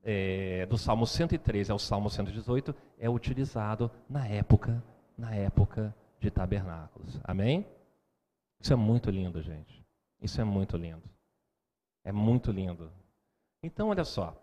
[0.03, 4.83] é, do Salmo 113 ao Salmo 118 é utilizado na época,
[5.17, 7.17] na época de tabernáculos.
[7.23, 7.65] Amém?
[8.59, 9.81] Isso é muito lindo, gente.
[10.21, 11.09] Isso é muito lindo.
[12.03, 12.91] É muito lindo.
[13.63, 14.37] Então, olha só.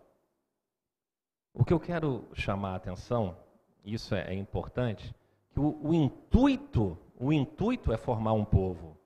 [1.53, 3.37] O que eu quero chamar a atenção,
[3.85, 5.13] isso é, é importante,
[5.51, 8.97] que o, o intuito o intuito é formar um povo.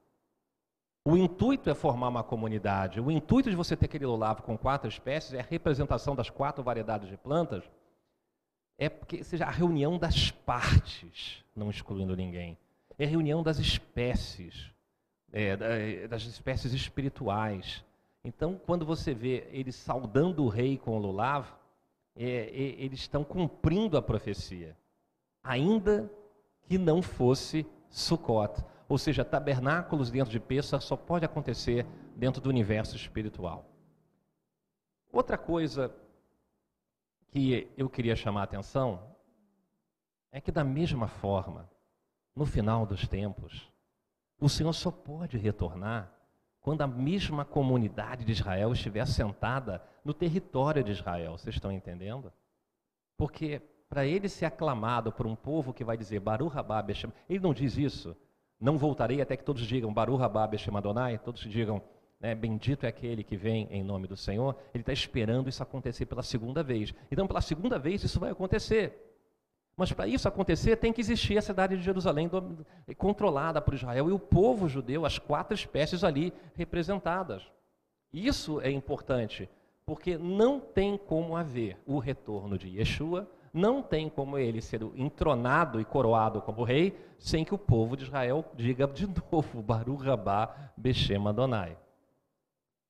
[1.03, 3.01] O intuito é formar uma comunidade.
[3.01, 6.63] O intuito de você ter aquele lulavo com quatro espécies é a representação das quatro
[6.63, 7.69] variedades de plantas.
[8.77, 12.57] É porque seja a reunião das partes, não excluindo ninguém.
[12.97, 14.71] É a reunião das espécies,
[15.33, 17.83] é, das espécies espirituais.
[18.23, 21.53] Então, quando você vê eles saudando o rei com o lulavo,
[22.15, 24.75] é, é, eles estão cumprindo a profecia,
[25.43, 26.09] ainda
[26.63, 28.61] que não fosse Sukkot.
[28.89, 33.71] Ou seja, tabernáculos dentro de Pêssar só pode acontecer dentro do universo espiritual.
[35.11, 35.95] Outra coisa
[37.29, 39.15] que eu queria chamar a atenção
[40.29, 41.69] é que, da mesma forma,
[42.35, 43.71] no final dos tempos,
[44.41, 46.11] o Senhor só pode retornar
[46.59, 51.37] quando a mesma comunidade de Israel estiver assentada no território de Israel.
[51.37, 52.31] Vocês estão entendendo?
[53.15, 57.39] Porque para ele ser aclamado por um povo que vai dizer Baruch Rabá Beshem, ele
[57.39, 58.15] não diz isso.
[58.59, 61.81] Não voltarei até que todos digam Baruch Rabá Beshem Adonai, todos digam
[62.19, 64.55] né, bendito é aquele que vem em nome do Senhor.
[64.73, 66.93] Ele está esperando isso acontecer pela segunda vez.
[67.11, 69.01] Então, pela segunda vez, isso vai acontecer.
[69.77, 72.29] Mas para isso acontecer, tem que existir a cidade de Jerusalém
[72.97, 77.43] controlada por Israel e o povo judeu, as quatro espécies ali representadas.
[78.13, 79.49] Isso é importante,
[79.85, 85.79] porque não tem como haver o retorno de Yeshua, não tem como ele ser entronado
[85.79, 90.53] e coroado como rei, sem que o povo de Israel diga de novo, Baruch Rabá
[90.75, 91.77] Beshem Adonai.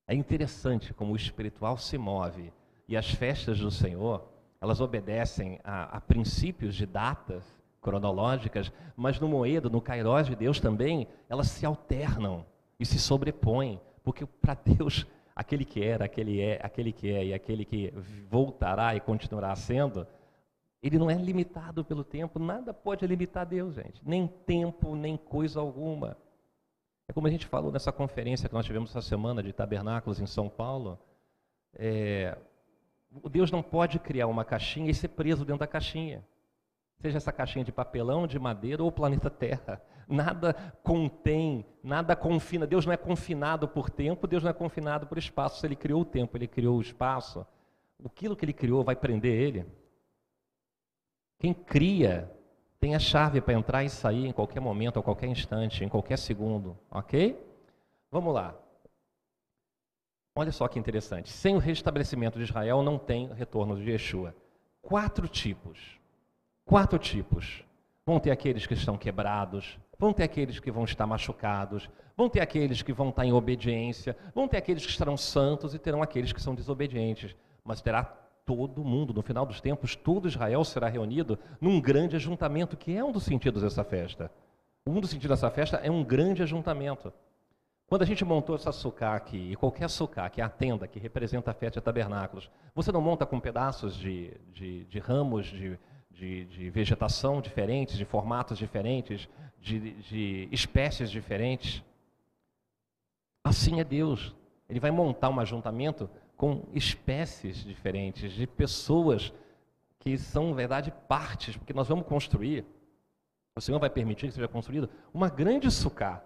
[0.08, 2.52] É interessante como o espiritual se move
[2.88, 4.28] e as festas do Senhor
[4.60, 7.44] elas obedecem a, a princípios de datas
[7.82, 12.44] cronológicas, mas no moedo, no kairós de Deus também, elas se alternam
[12.80, 17.34] e se sobrepõem, porque para Deus, aquele que era, aquele é, aquele que é e
[17.34, 17.94] aquele que
[18.28, 20.08] voltará e continuará sendo,
[20.88, 25.60] ele não é limitado pelo tempo, nada pode limitar Deus, gente, nem tempo, nem coisa
[25.60, 26.18] alguma.
[27.08, 30.26] É como a gente falou nessa conferência que nós tivemos essa semana de tabernáculos em
[30.26, 31.00] São Paulo.
[31.74, 32.38] É,
[33.30, 36.24] Deus não pode criar uma caixinha e ser preso dentro da caixinha.
[37.02, 39.82] Seja essa caixinha de papelão, de madeira ou planeta Terra.
[40.08, 42.66] Nada contém, nada confina.
[42.66, 45.60] Deus não é confinado por tempo, Deus não é confinado por espaço.
[45.60, 47.46] Se Ele criou o tempo, Ele criou o espaço.
[48.04, 49.66] Aquilo que Ele criou vai prender Ele.
[51.40, 52.32] Quem cria
[52.80, 56.18] tem a chave para entrar e sair em qualquer momento, a qualquer instante, em qualquer
[56.18, 56.78] segundo.
[56.92, 57.40] Ok?
[58.12, 58.56] Vamos lá.
[60.38, 61.30] Olha só que interessante.
[61.30, 64.36] Sem o restabelecimento de Israel não tem retorno de Yeshua.
[64.82, 66.00] Quatro tipos.
[66.66, 67.64] Quatro tipos.
[68.06, 72.40] Vão ter aqueles que estão quebrados, vão ter aqueles que vão estar machucados, vão ter
[72.40, 76.32] aqueles que vão estar em obediência, vão ter aqueles que estarão santos e terão aqueles
[76.32, 77.36] que são desobedientes.
[77.64, 78.04] Mas terá
[78.46, 83.04] todo mundo, no final dos tempos, todo Israel será reunido num grande ajuntamento, que é
[83.04, 84.32] um dos sentidos dessa festa.
[84.86, 87.12] Um dos sentidos dessa festa é um grande ajuntamento.
[87.88, 91.00] Quando a gente montou essa sucá aqui, e qualquer sucá, que é a tenda que
[91.00, 95.78] representa a festa de tabernáculos, você não monta com pedaços de, de, de ramos de,
[96.12, 99.28] de, de, vegetação diferentes, de formatos diferentes,
[99.60, 101.84] de, de espécies diferentes.
[103.44, 104.36] Assim é Deus.
[104.68, 109.34] Ele vai montar um ajuntamento com espécies diferentes, de pessoas
[110.00, 112.66] que são, na verdade, partes, porque nós vamos construir,
[113.56, 116.24] o Senhor vai permitir que seja construído uma grande sucá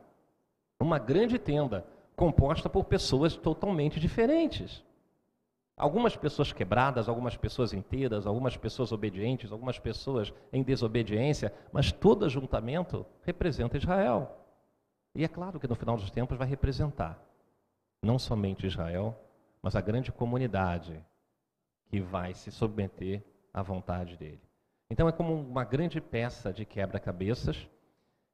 [0.80, 4.84] uma grande tenda composta por pessoas totalmente diferentes.
[5.76, 12.26] Algumas pessoas quebradas, algumas pessoas inteiras, algumas pessoas obedientes, algumas pessoas em desobediência, mas todo
[12.26, 14.38] ajuntamento representa Israel.
[15.16, 17.22] E é claro que no final dos tempos vai representar
[18.02, 19.18] não somente Israel,
[19.62, 21.04] mas a grande comunidade
[21.88, 24.42] que vai se submeter à vontade dele.
[24.90, 27.68] Então é como uma grande peça de quebra-cabeças.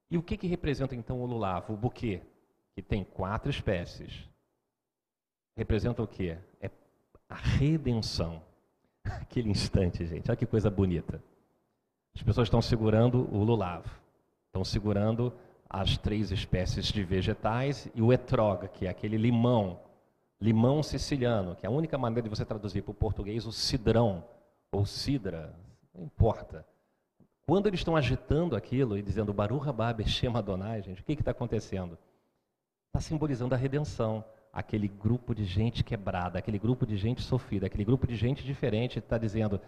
[0.10, 2.22] E o que, que representa então o lulavo, o buquê?
[2.76, 4.30] que tem quatro espécies,
[5.56, 6.38] representa o quê?
[6.60, 6.70] É
[7.30, 8.44] a redenção.
[9.06, 11.24] Aquele instante, gente, olha que coisa bonita.
[12.14, 13.86] As pessoas estão segurando o lulav,
[14.48, 15.34] estão segurando
[15.70, 19.80] as três espécies de vegetais e o etrog, que é aquele limão,
[20.41, 24.24] limão siciliano, que é a única maneira de você traduzir para o português o cidrão
[24.71, 25.54] ou cidra,
[25.93, 26.65] não importa.
[27.48, 31.32] Quando eles estão agitando aquilo e dizendo Baruch Rabá Beshem Adonai, gente, o que está
[31.32, 31.98] acontecendo?
[32.98, 34.24] está simbolizando a redenção.
[34.52, 39.00] Aquele grupo de gente quebrada, aquele grupo de gente sofrida, aquele grupo de gente diferente
[39.00, 39.60] está dizendo: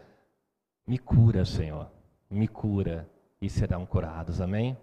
[0.87, 1.91] Me cura, Senhor,
[2.29, 3.09] me cura,
[3.41, 4.39] e serão curados.
[4.39, 4.77] Amém?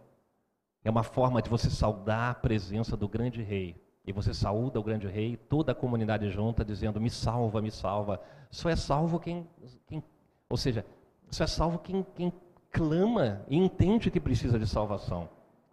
[0.84, 3.82] É uma forma de você saudar a presença do grande rei.
[4.06, 8.20] E você saúda o grande rei, toda a comunidade junta, dizendo: Me salva, me salva.
[8.50, 9.46] Só é salvo quem.
[9.86, 10.02] quem
[10.48, 10.84] ou seja,
[11.30, 12.32] só é salvo quem, quem
[12.70, 15.28] clama e entende que precisa de salvação.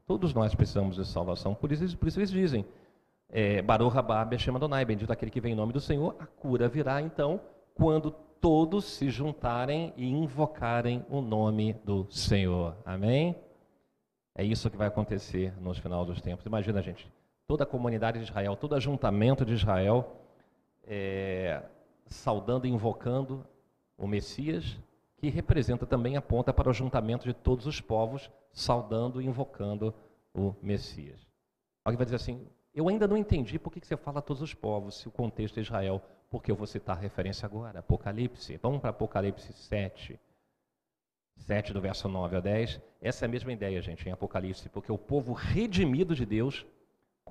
[0.07, 2.65] Todos nós precisamos de salvação, por isso, por isso eles dizem,
[3.29, 6.67] é, Baruch Rabá Beshem Adonai, bendito aquele que vem em nome do Senhor, a cura
[6.67, 7.39] virá então
[7.73, 12.75] quando todos se juntarem e invocarem o nome do Senhor.
[12.85, 13.35] Amém?
[14.35, 16.45] É isso que vai acontecer no final dos tempos.
[16.45, 17.07] Imagina, gente,
[17.51, 20.15] toda a comunidade de Israel, todo ajuntamento de Israel,
[20.85, 21.61] é,
[22.05, 23.45] saudando e invocando
[23.97, 24.79] o Messias,
[25.17, 29.93] que representa também a ponta para o juntamento de todos os povos, saudando e invocando
[30.33, 31.27] o Messias.
[31.83, 34.99] Alguém vai dizer assim: eu ainda não entendi por que você fala todos os povos,
[34.99, 38.57] se o contexto é Israel, porque eu vou citar a referência agora, Apocalipse.
[38.63, 40.17] Vamos para Apocalipse 7.
[41.35, 42.79] 7 do verso 9 a 10.
[43.01, 46.65] Essa é a mesma ideia, gente, em Apocalipse, porque o povo redimido de Deus,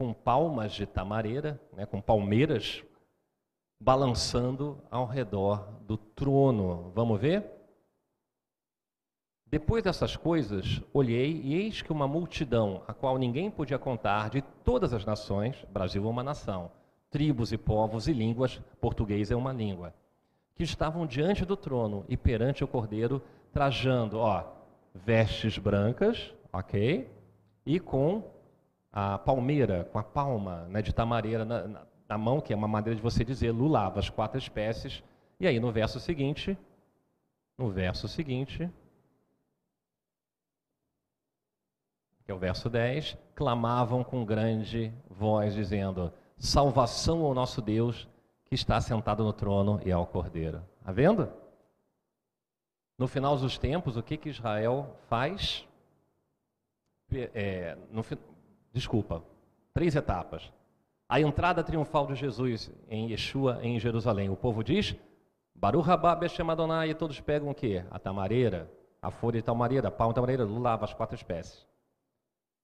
[0.00, 2.82] com palmas de tamareira, né, com palmeiras,
[3.78, 6.90] balançando ao redor do trono.
[6.94, 7.44] Vamos ver?
[9.44, 14.40] Depois dessas coisas, olhei e eis que uma multidão, a qual ninguém podia contar, de
[14.64, 16.70] todas as nações, Brasil é uma nação,
[17.10, 19.92] tribos e povos e línguas, português é uma língua,
[20.54, 23.20] que estavam diante do trono e perante o cordeiro,
[23.52, 24.44] trajando, ó,
[24.94, 27.06] vestes brancas, ok?
[27.66, 28.39] E com
[28.92, 32.68] a palmeira, com a palma né, de tamareira na, na, na mão, que é uma
[32.68, 35.02] maneira de você dizer, lulava as quatro espécies.
[35.38, 36.58] E aí no verso seguinte,
[37.56, 38.70] no verso seguinte,
[42.24, 48.08] que é o verso 10, clamavam com grande voz, dizendo: Salvação ao nosso Deus
[48.46, 50.62] que está sentado no trono e ao Cordeiro.
[50.80, 51.32] Está vendo?
[52.98, 55.66] No final dos tempos, o que, que Israel faz?
[57.12, 58.04] É, no,
[58.72, 59.22] desculpa,
[59.72, 60.52] três etapas.
[61.08, 64.30] A entrada triunfal de Jesus em Yeshua, em Jerusalém.
[64.30, 64.94] O povo diz,
[65.54, 67.84] Baruch Rabá Beshem Adonai, e todos pegam o quê?
[67.90, 68.70] A tamareira,
[69.02, 71.66] a folha de tamareira, a palma de tamareira, lulava as quatro espécies.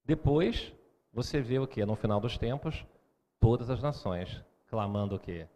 [0.05, 0.73] Depois,
[1.11, 1.85] você vê o que?
[1.85, 2.85] No final dos tempos,
[3.39, 5.47] todas as nações clamando o quê?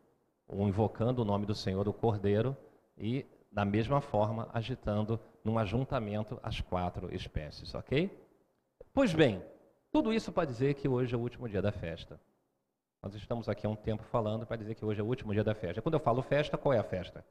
[0.48, 2.56] Ou invocando o nome do Senhor, o Cordeiro,
[2.98, 8.10] e da mesma forma agitando num ajuntamento as quatro espécies, ok?
[8.94, 9.42] Pois bem,
[9.92, 12.20] tudo isso para dizer que hoje é o último dia da festa.
[13.02, 15.44] Nós estamos aqui há um tempo falando para dizer que hoje é o último dia
[15.44, 15.82] da festa.
[15.82, 17.26] Quando eu falo festa, qual é a festa?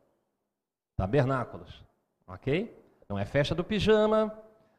[0.96, 1.84] Tabernáculos,
[2.26, 2.76] ok?
[3.08, 4.36] Não é festa do pijama,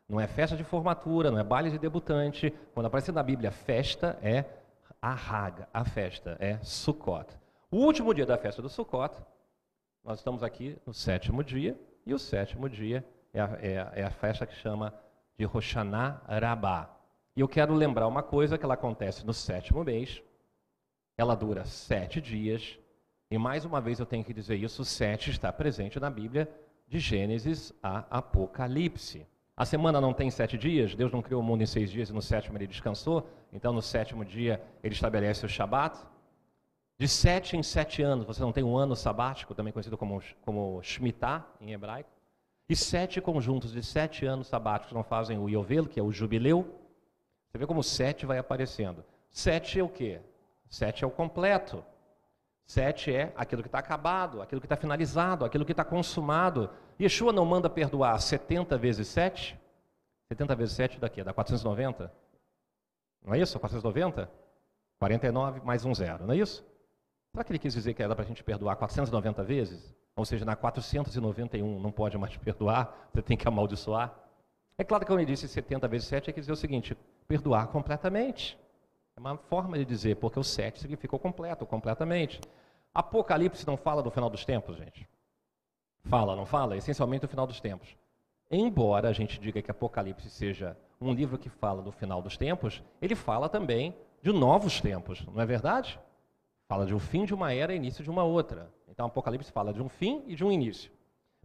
[0.07, 2.51] não é festa de formatura, não é baile de debutante.
[2.73, 4.45] Quando aparece na Bíblia festa, é
[5.01, 7.33] a Haga, a festa, é Sukkot.
[7.71, 9.15] O último dia da festa do Sukkot,
[10.03, 14.03] nós estamos aqui no sétimo dia, e o sétimo dia é a, é a, é
[14.03, 14.93] a festa que chama
[15.37, 17.00] de Roshaná Rabá.
[17.35, 20.21] E eu quero lembrar uma coisa que ela acontece no sétimo mês,
[21.17, 22.77] ela dura sete dias,
[23.29, 26.49] e mais uma vez eu tenho que dizer isso, sete está presente na Bíblia,
[26.87, 29.25] de Gênesis a Apocalipse.
[29.55, 32.13] A semana não tem sete dias, Deus não criou o mundo em seis dias e
[32.13, 35.97] no sétimo ele descansou, então no sétimo dia ele estabelece o Shabat.
[36.99, 40.81] De sete em sete anos, você não tem um ano sabático, também conhecido como, como
[40.83, 42.09] Shemitah em hebraico.
[42.67, 46.80] E sete conjuntos de sete anos sabáticos não fazem o Yovel, que é o jubileu.
[47.51, 49.03] Você vê como sete vai aparecendo.
[49.29, 50.21] Sete é o quê?
[50.69, 51.83] Sete é o completo.
[52.65, 56.69] Sete é aquilo que está acabado, aquilo que está finalizado, aquilo que está consumado.
[56.99, 59.59] Yeshua não manda perdoar 70 vezes 7?
[60.29, 62.09] 70 vezes 7 daqui, dá 490?
[63.21, 63.59] Não é isso?
[63.59, 64.31] 490?
[64.97, 66.65] 49 mais um zero, não é isso?
[67.31, 69.93] Será que ele quis dizer que era para a gente perdoar 490 vezes?
[70.15, 74.15] Ou seja, na 491 não pode mais perdoar, você tem que amaldiçoar?
[74.77, 77.67] É claro que quando ele disse 70 vezes 7, é que dizer o seguinte, perdoar
[77.67, 78.57] completamente.
[79.15, 82.39] É uma forma de dizer, porque o 7 significa o completo, completamente.
[82.93, 85.07] Apocalipse não fala do final dos tempos, gente.
[86.03, 86.75] Fala, não fala?
[86.75, 87.95] Essencialmente do final dos tempos.
[88.49, 92.83] Embora a gente diga que Apocalipse seja um livro que fala do final dos tempos,
[93.01, 95.99] ele fala também de novos tempos, não é verdade?
[96.67, 98.71] Fala de um fim de uma era e início de uma outra.
[98.87, 100.91] Então Apocalipse fala de um fim e de um início.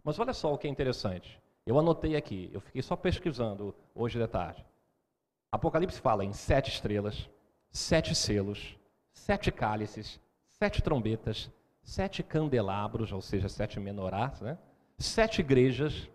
[0.03, 1.41] Mas olha só o que é interessante.
[1.65, 4.65] Eu anotei aqui, eu fiquei só pesquisando hoje de tarde.
[5.51, 7.29] Apocalipse fala em sete estrelas,
[7.71, 8.77] sete selos,
[9.13, 11.49] sete cálices, sete trombetas,
[11.81, 14.57] sete candelabros, ou seja, sete menorás, né?
[14.97, 16.09] sete igrejas,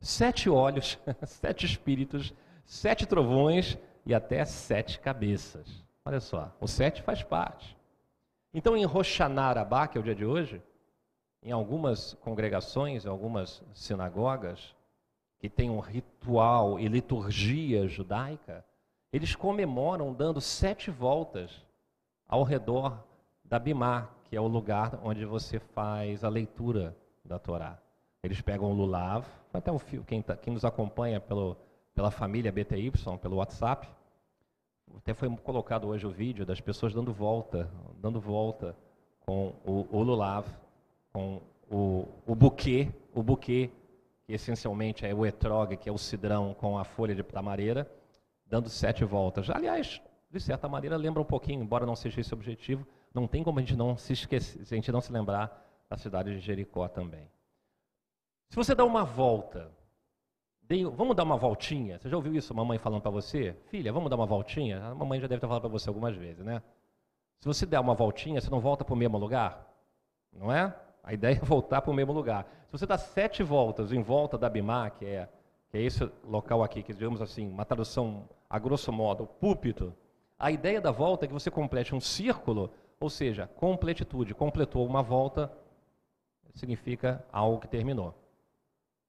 [0.00, 2.32] sete olhos, sete espíritos,
[2.64, 5.84] sete trovões e até sete cabeças.
[6.04, 7.76] Olha só, o sete faz parte.
[8.52, 10.62] Então, em Roshanarabá, que é o dia de hoje,
[11.42, 14.74] em algumas congregações, em algumas sinagogas,
[15.38, 18.64] que tem um ritual e liturgia judaica,
[19.12, 21.64] eles comemoram dando sete voltas
[22.28, 23.02] ao redor
[23.44, 27.78] da Bimá, que é o lugar onde você faz a leitura da Torá.
[28.22, 31.56] Eles pegam o Lulav, até o fio, quem, tá, quem nos acompanha pelo,
[31.94, 33.88] pela família BTY, pelo WhatsApp,
[34.96, 38.76] até foi colocado hoje o vídeo das pessoas dando volta, dando volta
[39.20, 40.46] com o, o Lulav,
[41.12, 43.70] com o, o buquê, o buquê,
[44.26, 47.90] que essencialmente é o etrog, que é o cidrão com a folha de tamareira,
[48.50, 49.48] dando sete voltas.
[49.48, 53.42] Aliás, de certa maneira, lembra um pouquinho, embora não seja esse o objetivo, não tem
[53.42, 56.86] como a gente não se esquecer, a gente não se lembrar da cidade de Jericó
[56.88, 57.30] também.
[58.48, 59.70] Se você dá uma volta
[60.96, 61.98] vamos dar uma voltinha.
[61.98, 63.56] Você já ouviu isso, mamãe falando para você?
[63.66, 64.84] Filha, vamos dar uma voltinha?
[64.84, 66.62] A mamãe já deve ter falado para você algumas vezes, né?
[67.40, 69.66] Se você der uma voltinha, você não volta para o mesmo lugar?
[70.32, 70.72] Não é?
[71.02, 72.44] A ideia é voltar para o mesmo lugar.
[72.66, 75.28] Se você dá sete voltas em volta da Bimá, que é,
[75.70, 79.94] que é esse local aqui, que digamos assim, uma tradução a grosso modo, o púlpito,
[80.36, 84.34] a ideia da volta é que você complete um círculo, ou seja, completitude.
[84.34, 85.52] Completou uma volta,
[86.54, 88.12] significa algo que terminou.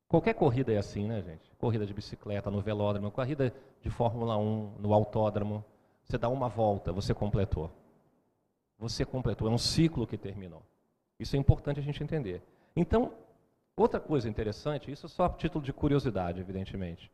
[0.07, 1.49] Qualquer corrida é assim, né, gente?
[1.57, 5.63] Corrida de bicicleta no velódromo, corrida de Fórmula 1 no autódromo.
[6.03, 7.71] Você dá uma volta, você completou.
[8.77, 10.61] Você completou, é um ciclo que terminou.
[11.17, 12.43] Isso é importante a gente entender.
[12.75, 13.13] Então,
[13.75, 17.09] outra coisa interessante, isso é só a título de curiosidade, evidentemente.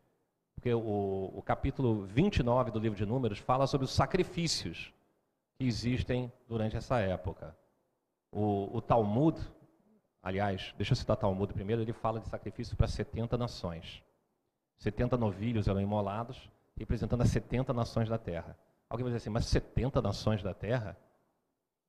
[0.67, 4.93] Porque o, o capítulo 29 do livro de Números fala sobre os sacrifícios
[5.57, 7.55] que existem durante essa época.
[8.33, 9.39] O, o Talmud,
[10.21, 14.03] Aliás, deixa eu citar Talmud primeiro, ele fala de sacrifício para 70 nações.
[14.79, 18.57] 70 novilhos eram imolados, representando as 70 nações da terra.
[18.89, 20.97] Alguém vai dizer assim, mas 70 nações da terra?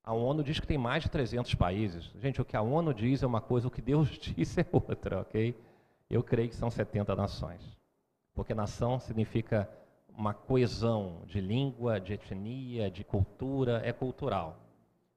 [0.05, 2.13] A ONU diz que tem mais de 300 países.
[2.15, 5.19] Gente, o que a ONU diz é uma coisa, o que Deus diz é outra,
[5.19, 5.53] ok?
[6.09, 7.78] Eu creio que são 70 nações.
[8.39, 9.69] Porque nação significa
[10.17, 14.55] uma coesão de língua, de etnia, de cultura, é cultural.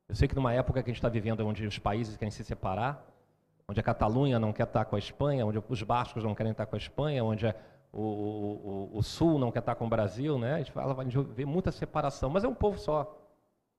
[0.08, 2.42] Eu sei que numa época que a gente está vivendo onde os países querem se
[2.42, 3.06] separar,
[3.68, 6.66] onde a Catalunha não quer estar com a Espanha, onde os bascos não querem estar
[6.66, 7.46] com a Espanha, onde
[7.92, 10.54] o, o, o, Sul não quer estar com o Brasil, né?
[10.54, 13.16] a gente fala, a gente vê muita separação, mas é um povo só.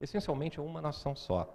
[0.00, 1.54] Essencialmente é uma nação só.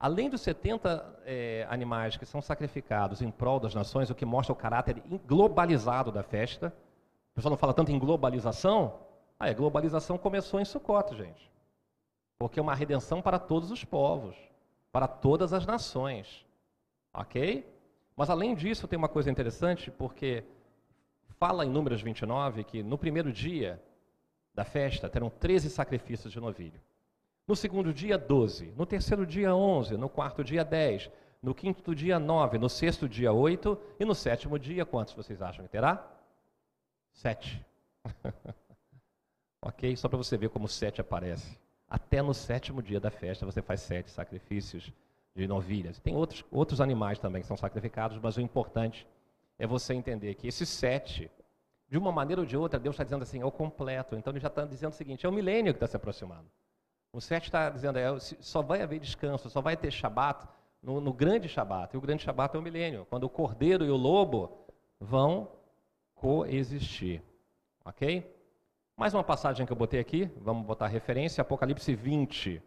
[0.00, 4.54] Além dos 70 é, animais que são sacrificados em prol das nações, o que mostra
[4.54, 6.72] o caráter globalizado da festa.
[7.32, 9.00] O pessoal não fala tanto em globalização.
[9.38, 11.50] Ah, a globalização começou em Sukkot, gente.
[12.38, 14.36] Porque é uma redenção para todos os povos,
[14.92, 16.44] para todas as nações.
[17.12, 17.66] Ok?
[18.16, 20.44] Mas além disso, tem uma coisa interessante, porque
[21.38, 23.82] fala em Números 29 que no primeiro dia
[24.54, 26.80] da festa terão 13 sacrifícios de novilho.
[27.46, 28.74] No segundo dia, 12.
[28.76, 29.96] No terceiro dia, 11.
[29.96, 31.10] No quarto dia, 10.
[31.42, 32.58] No quinto dia, 9.
[32.58, 33.78] No sexto dia, 8.
[33.98, 36.06] E no sétimo dia, quantos vocês acham que terá?
[37.12, 37.64] Sete.
[39.62, 39.96] ok?
[39.96, 41.58] Só para você ver como sete aparece.
[41.88, 44.92] Até no sétimo dia da festa você faz sete sacrifícios
[45.34, 45.98] de novilhas.
[46.00, 49.06] Tem outros, outros animais também que são sacrificados, mas o importante
[49.58, 51.30] é você entender que esses sete,
[51.88, 54.16] de uma maneira ou de outra, Deus está dizendo assim, é o completo.
[54.16, 56.46] Então ele já está dizendo o seguinte, é o milênio que está se aproximando.
[57.12, 60.46] O sete está dizendo, é, só vai haver descanso, só vai ter Shabat
[60.82, 61.94] no, no grande Shabat.
[61.94, 64.64] E o grande Shabat é o milênio, quando o cordeiro e o lobo
[64.98, 65.50] vão
[66.20, 67.22] coexistir.
[67.82, 68.30] Ok?
[68.94, 72.62] Mais uma passagem que eu botei aqui, vamos botar referência, Apocalipse 20,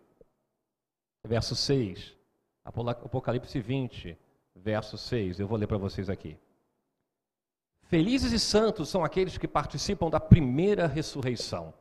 [1.23, 2.17] verso 6.
[2.65, 4.17] Apocalipse 20,
[4.55, 5.39] verso 6.
[5.39, 6.35] Eu vou ler para vocês aqui.
[7.83, 11.71] Felizes e santos são aqueles que participam da primeira ressurreição.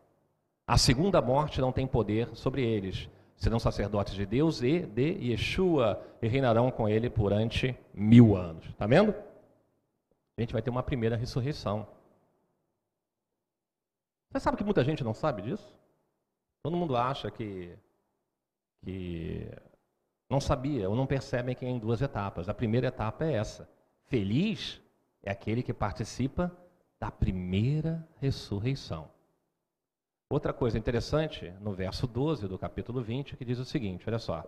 [0.66, 3.08] A segunda morte não tem poder sobre eles.
[3.34, 8.66] Serão sacerdotes de Deus e de Yeshua e reinarão com ele durante mil anos.
[8.66, 9.14] Está vendo?
[10.42, 11.86] Gente vai ter uma primeira ressurreição.
[14.28, 15.72] Você sabe que muita gente não sabe disso?
[16.64, 17.78] Todo mundo acha que,
[18.84, 19.48] que
[20.28, 22.48] não sabia ou não percebem que é em duas etapas.
[22.48, 23.70] A primeira etapa é essa.
[24.06, 24.80] Feliz
[25.22, 26.50] é aquele que participa
[26.98, 29.08] da primeira ressurreição.
[30.28, 34.42] Outra coisa interessante, no verso 12 do capítulo 20, que diz o seguinte: olha só.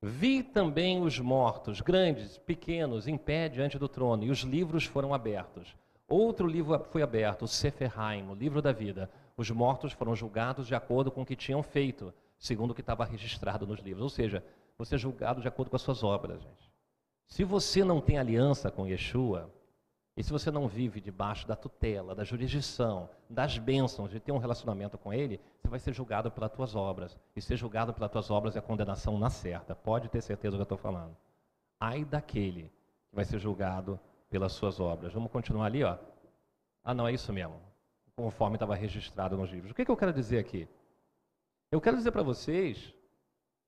[0.00, 5.12] Vi também os mortos, grandes, pequenos, em pé diante do trono, e os livros foram
[5.12, 5.76] abertos.
[6.08, 9.10] Outro livro foi aberto, o Seferhaim, o livro da vida.
[9.36, 13.04] Os mortos foram julgados de acordo com o que tinham feito segundo o que estava
[13.04, 14.02] registrado nos livros.
[14.02, 14.44] Ou seja,
[14.76, 16.72] você é julgado de acordo com as suas obras, gente.
[17.26, 19.52] Se você não tem aliança com Yeshua,
[20.18, 24.38] e se você não vive debaixo da tutela, da jurisdição, das bênçãos, de ter um
[24.38, 27.16] relacionamento com Ele, você vai ser julgado pelas tuas obras.
[27.36, 29.76] E ser julgado pelas tuas obras é a condenação na certa.
[29.76, 31.16] Pode ter certeza do que eu estou falando.
[31.78, 32.64] Ai daquele
[33.08, 33.96] que vai ser julgado
[34.28, 35.12] pelas suas obras.
[35.12, 35.96] Vamos continuar ali, ó.
[36.82, 37.54] Ah, não, é isso mesmo.
[38.16, 39.70] Conforme estava registrado nos livros.
[39.70, 40.68] O que, que eu quero dizer aqui?
[41.70, 42.92] Eu quero dizer para vocês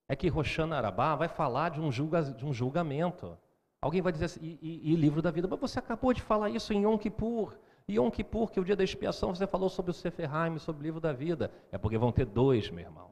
[0.08, 3.38] é que Roshana Arabá vai falar de um, julga, de um julgamento.
[3.82, 6.50] Alguém vai dizer assim, e, e, e, livro da vida, mas você acabou de falar
[6.50, 7.56] isso em Yom Kippur.
[7.88, 10.84] Yom Kippur, que é o dia da expiação, você falou sobre o Seferheim, sobre o
[10.84, 11.50] livro da vida.
[11.72, 13.10] É porque vão ter dois, meu irmão.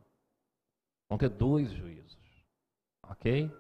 [1.09, 2.19] Vão ter dois juízos.
[3.09, 3.51] Ok?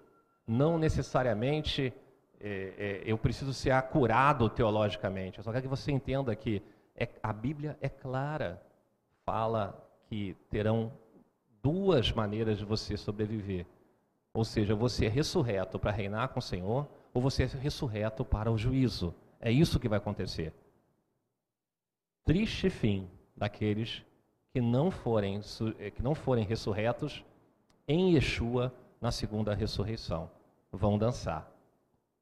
[0.46, 1.94] Não necessariamente
[2.40, 5.38] é, é, eu preciso ser acurado teologicamente.
[5.38, 6.62] Eu só quero que você entenda que
[6.94, 8.62] é, a Bíblia é clara.
[9.24, 10.92] Fala que terão
[11.62, 13.66] duas maneiras de você sobreviver.
[14.32, 16.86] Ou seja, você é ressurreto para reinar com o Senhor,
[17.18, 19.12] ou você é ressurreto para o juízo.
[19.40, 20.52] É isso que vai acontecer.
[22.24, 24.04] Triste fim daqueles
[24.52, 25.40] que não forem,
[25.80, 27.24] eh, que não forem ressurretos
[27.88, 30.30] em Yeshua na segunda ressurreição.
[30.70, 31.50] Vão dançar.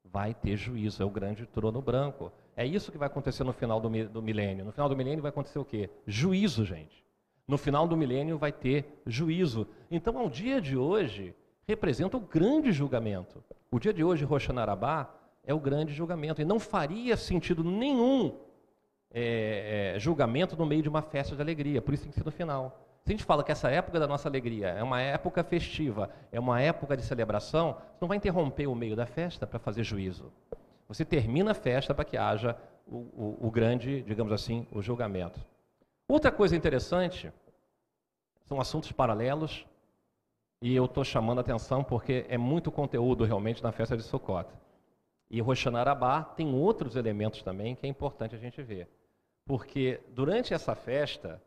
[0.03, 2.31] Vai ter juízo, é o grande trono branco.
[2.55, 4.65] É isso que vai acontecer no final do, do milênio.
[4.65, 5.91] No final do milênio vai acontecer o quê?
[6.07, 7.05] Juízo, gente.
[7.47, 9.67] No final do milênio vai ter juízo.
[9.91, 11.35] Então, ao dia de hoje,
[11.67, 13.43] representa o grande julgamento.
[13.69, 15.13] O dia de hoje, Roshanarabá,
[15.43, 16.41] é o grande julgamento.
[16.41, 18.37] E não faria sentido nenhum
[19.11, 21.81] é, é, julgamento no meio de uma festa de alegria.
[21.81, 22.79] Por isso tem que ser no final.
[23.03, 26.39] Se a gente fala que essa época da nossa alegria é uma época festiva, é
[26.39, 30.31] uma época de celebração, você não vai interromper o meio da festa para fazer juízo.
[30.87, 35.39] Você termina a festa para que haja o, o, o grande, digamos assim, o julgamento.
[36.07, 37.31] Outra coisa interessante
[38.45, 39.65] são assuntos paralelos
[40.61, 44.49] e eu estou chamando a atenção porque é muito conteúdo realmente na festa de Sukkot.
[45.29, 48.89] E Roshanarabá tem outros elementos também que é importante a gente ver.
[49.45, 51.41] Porque durante essa festa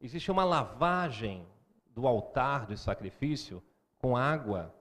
[0.00, 1.46] existe uma lavagem
[1.94, 3.62] do altar de sacrifício
[3.98, 4.74] com água,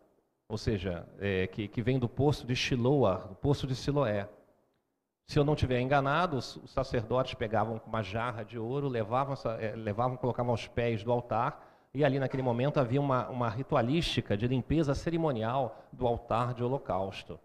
[0.48, 4.28] ou seja, é, que, que vem do poço de Shiloah, do poço de Siloé.
[5.28, 9.76] Se eu não estiver enganado, os, os, sacerdotes pegavam uma jarra de ouro, levavam, é,
[9.76, 11.65] levavam, colocavam aos pés do altar,
[11.96, 17.40] e ali naquele momento havia uma, uma ritualística de limpeza cerimonial do altar de holocausto.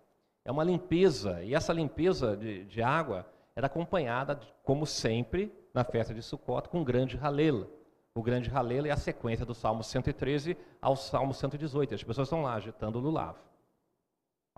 [0.45, 3.25] É uma limpeza, e essa limpeza de, de água
[3.55, 7.71] era acompanhada, como sempre, na festa de Sukkot, com um grande halel.
[8.13, 11.95] O grande halel é a sequência do Salmo 113 ao Salmo 118.
[11.95, 13.37] As pessoas estão lá agitando o lulav.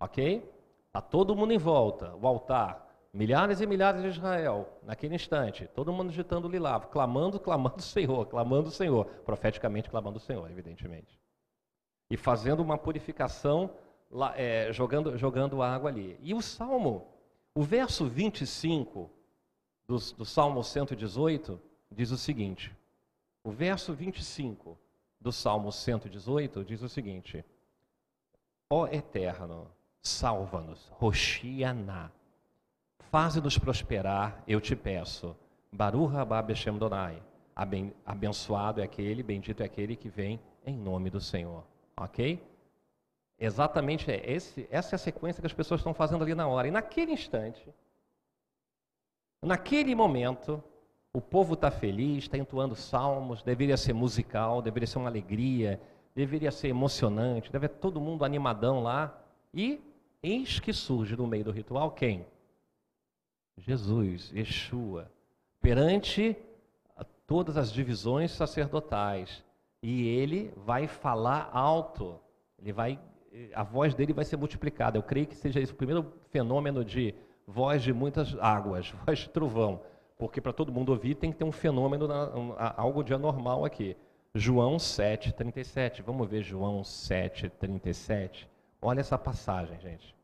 [0.01, 0.51] Ok?
[0.86, 2.82] Está todo mundo em volta, o altar,
[3.13, 7.83] milhares e milhares de Israel, naquele instante, todo mundo agitando o lilav, clamando, clamando o
[7.83, 11.21] Senhor, clamando o Senhor, profeticamente clamando o Senhor, evidentemente.
[12.11, 13.75] E fazendo uma purificação,
[14.35, 16.19] é, jogando, jogando água ali.
[16.23, 17.07] E o Salmo,
[17.55, 19.11] o verso 25
[19.87, 21.61] do, do Salmo 118,
[21.91, 22.75] diz o seguinte:
[23.45, 24.79] o verso 25
[25.21, 27.45] do Salmo 118 diz o seguinte:
[28.71, 32.11] Ó Eterno, salva-nos, Roshianá
[33.13, 35.37] Faze-nos prosperar, eu te peço.
[35.71, 37.23] Baruch Rabá Beshem Donai.
[38.07, 41.63] Abençoado é aquele, bendito é aquele que vem em nome do Senhor.
[41.95, 42.43] Ok?
[43.39, 46.69] Exatamente é esse, essa é a sequência que as pessoas estão fazendo ali na hora.
[46.69, 47.69] E naquele instante,
[49.43, 50.65] naquele momento,
[51.13, 55.79] o povo está feliz, está entoando salmos, deveria ser musical, deveria ser uma alegria,
[56.15, 59.23] deveria ser emocionante, deve todo mundo animadão lá.
[59.53, 59.83] E
[60.23, 62.25] eis que surge no meio do ritual quem?
[63.65, 65.11] Jesus, Yeshua,
[65.61, 66.37] perante
[67.27, 69.43] todas as divisões sacerdotais.
[69.83, 72.21] E ele vai falar alto,
[72.59, 72.99] ele vai,
[73.55, 74.99] a voz dele vai ser multiplicada.
[74.99, 77.15] Eu creio que seja esse o primeiro fenômeno de
[77.47, 79.81] voz de muitas águas, voz de trovão.
[80.19, 82.07] Porque para todo mundo ouvir tem que ter um fenômeno,
[82.77, 83.97] algo de anormal aqui.
[84.35, 86.03] João 7, 37.
[86.03, 88.49] Vamos ver João 7, 37.
[88.81, 90.15] Olha essa passagem, gente.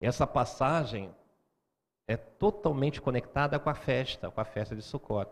[0.00, 1.10] Essa passagem
[2.10, 5.30] é totalmente conectada com a festa, com a festa de Sukkot,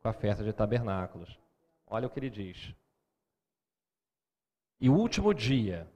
[0.00, 1.36] com a festa de tabernáculos.
[1.88, 2.72] Olha o que ele diz.
[4.80, 5.88] E o último dia,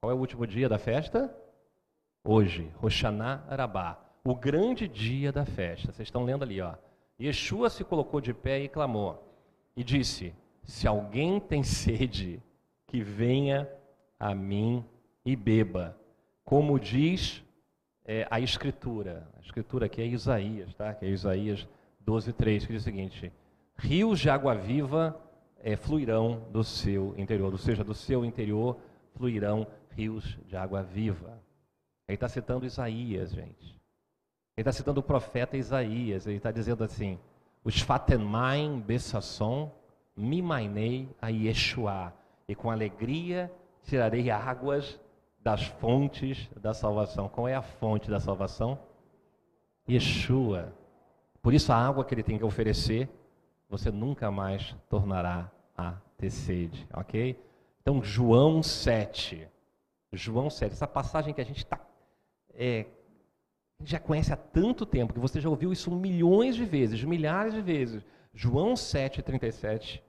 [0.00, 1.34] qual é o último dia da festa?
[2.22, 5.90] Hoje, Roshaná Arabá, o grande dia da festa.
[5.90, 6.76] Vocês estão lendo ali, ó.
[7.20, 9.20] Yeshua se colocou de pé e clamou,
[9.74, 10.32] e disse:
[10.62, 12.40] Se alguém tem sede,
[12.86, 13.68] que venha
[14.20, 14.84] a mim
[15.24, 15.98] e beba.
[16.44, 17.42] Como diz
[18.04, 19.28] é, a Escritura.
[19.36, 20.94] A Escritura aqui é Isaías, tá?
[20.94, 21.66] Que é Isaías
[22.00, 23.32] 12, 3, que diz o seguinte:
[23.76, 25.18] Rios de água viva
[25.62, 28.78] é, fluirão do seu interior, ou seja, do seu interior
[29.14, 31.38] fluirão rios de água viva.
[32.08, 33.80] Ele está citando Isaías, gente.
[34.56, 36.26] Ele está citando o profeta Isaías.
[36.26, 37.18] Ele está dizendo assim:
[37.62, 39.72] Os fatemaim besasson
[40.16, 42.12] mimainei a Yeshua,
[42.48, 43.50] e com alegria
[43.84, 44.98] tirarei águas
[45.40, 47.28] das fontes da salvação.
[47.28, 48.78] Qual é a fonte da salvação?
[49.88, 50.72] Yeshua.
[51.42, 53.08] Por isso, a água que ele tem que oferecer,
[53.68, 57.38] você nunca mais tornará a ter sede, ok?
[57.80, 59.48] Então, João 7.
[60.12, 61.80] João 7, essa passagem que a gente tá,
[62.52, 62.84] é,
[63.82, 67.62] já conhece há tanto tempo, que você já ouviu isso milhões de vezes, milhares de
[67.62, 68.04] vezes.
[68.34, 70.02] João 7, 37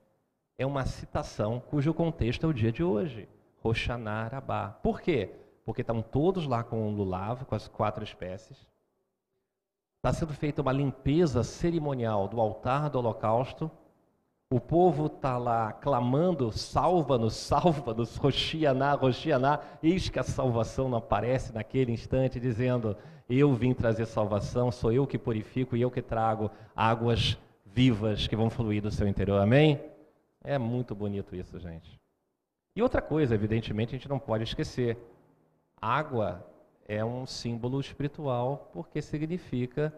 [0.58, 3.28] é uma citação cujo contexto é o dia de hoje.
[3.62, 4.70] Roshaná Arabá.
[4.82, 5.30] Por quê?
[5.64, 8.68] Porque estão todos lá com o lulav, com as quatro espécies.
[9.97, 13.70] Está sendo feita uma limpeza cerimonial do altar do holocausto.
[14.49, 19.59] O povo está lá clamando, salva-nos, salva-nos, Roxianá, Roxianá.
[19.82, 22.97] Eis que a salvação não aparece naquele instante, dizendo:
[23.30, 28.36] Eu vim trazer salvação, sou eu que purifico e eu que trago águas vivas que
[28.36, 29.39] vão fluir do seu interior.
[29.39, 29.80] Amém?
[30.43, 32.01] É muito bonito isso, gente.
[32.76, 34.98] E outra coisa, evidentemente, a gente não pode esquecer:
[35.80, 36.46] água
[36.86, 39.94] é um símbolo espiritual porque significa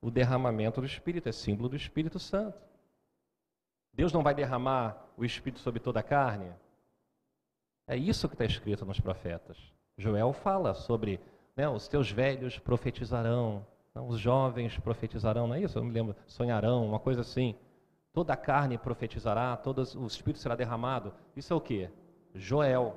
[0.00, 2.58] o derramamento do Espírito, é símbolo do Espírito Santo.
[3.92, 6.52] Deus não vai derramar o Espírito sobre toda a carne?
[7.86, 9.56] É isso que está escrito nos profetas.
[9.96, 11.18] Joel fala sobre
[11.56, 15.78] né, os teus velhos profetizarão, os jovens profetizarão, não é isso?
[15.78, 17.56] Eu me lembro, sonharão, uma coisa assim.
[18.12, 21.12] Toda a carne profetizará, todo o Espírito será derramado.
[21.34, 21.90] Isso é o que?
[22.38, 22.96] Joel.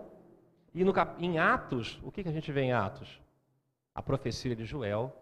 [0.73, 3.19] E no, em Atos, o que, que a gente vê em Atos?
[3.93, 5.15] A profecia de Joel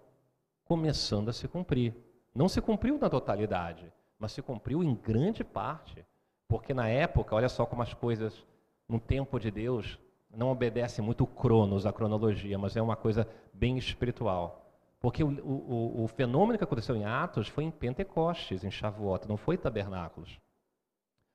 [0.66, 1.96] começando a se cumprir.
[2.34, 6.06] Não se cumpriu na totalidade, mas se cumpriu em grande parte,
[6.48, 8.46] porque na época, olha só como as coisas,
[8.88, 9.98] no tempo de Deus,
[10.30, 14.70] não obedecem muito o cronos, a cronologia, mas é uma coisa bem espiritual.
[15.00, 19.38] Porque o, o, o fenômeno que aconteceu em Atos foi em Pentecostes, em Shavuot, não
[19.38, 20.40] foi tabernáculos.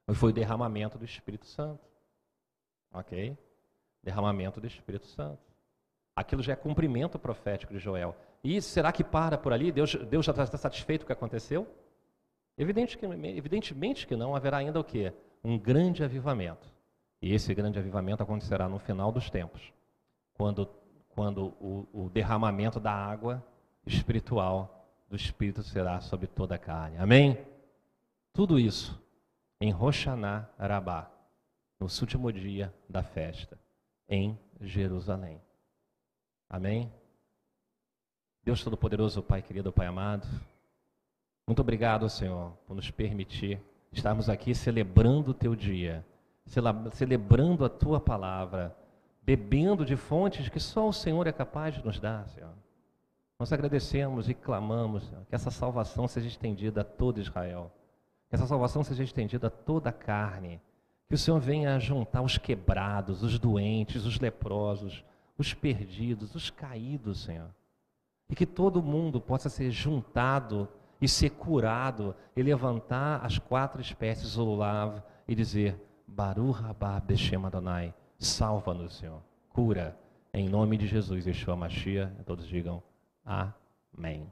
[0.07, 1.83] Mas foi o derramamento do Espírito Santo.
[2.95, 3.37] Ok?
[4.03, 5.43] Derramamento do Espírito Santo.
[6.17, 8.17] Aquilo já é cumprimento profético de Joel.
[8.43, 9.73] E será que para por ali?
[9.73, 11.67] Deus, Deus já está satisfeito com o que aconteceu?
[12.57, 15.13] Evidente que, evidentemente que não, haverá ainda o quê?
[15.43, 16.73] Um grande avivamento.
[17.21, 19.73] E esse grande avivamento acontecerá no final dos tempos,
[20.35, 20.69] quando,
[21.09, 23.45] quando o, o derramamento da água
[23.87, 26.99] espiritual do Espírito será sobre toda a carne.
[26.99, 27.39] Amém?
[28.33, 29.01] Tudo isso
[29.61, 31.11] em Roshaná Rabá,
[31.79, 33.59] no último dia da festa,
[34.09, 35.41] em Jerusalém.
[36.49, 36.93] Amém?
[38.43, 40.27] Deus Todo-Poderoso, Pai querido, Pai amado,
[41.47, 43.61] muito obrigado, Senhor, por nos permitir
[43.93, 46.05] estarmos aqui celebrando o Teu dia,
[46.93, 48.75] celebrando a Tua palavra,
[49.23, 52.55] bebendo de fontes que só o Senhor é capaz de nos dar, Senhor.
[53.39, 57.71] Nós agradecemos e clamamos Senhor, que essa salvação seja estendida a todo Israel,
[58.31, 60.63] que essa salvação seja estendida a toda a carne,
[61.15, 65.05] que o Senhor venha juntar os quebrados, os doentes, os leprosos,
[65.39, 67.55] os perdidos, os caídos, Senhor,
[68.29, 70.69] e que todo mundo possa ser juntado
[71.01, 74.59] e ser curado e levantar as quatro espécies do
[75.29, 79.97] e dizer: Baruch Rabá Beshem Adonai, salva-nos, Senhor, cura,
[80.33, 82.83] em nome de Jesus, Yeshua Mashiach, todos digam
[83.25, 84.29] Amém.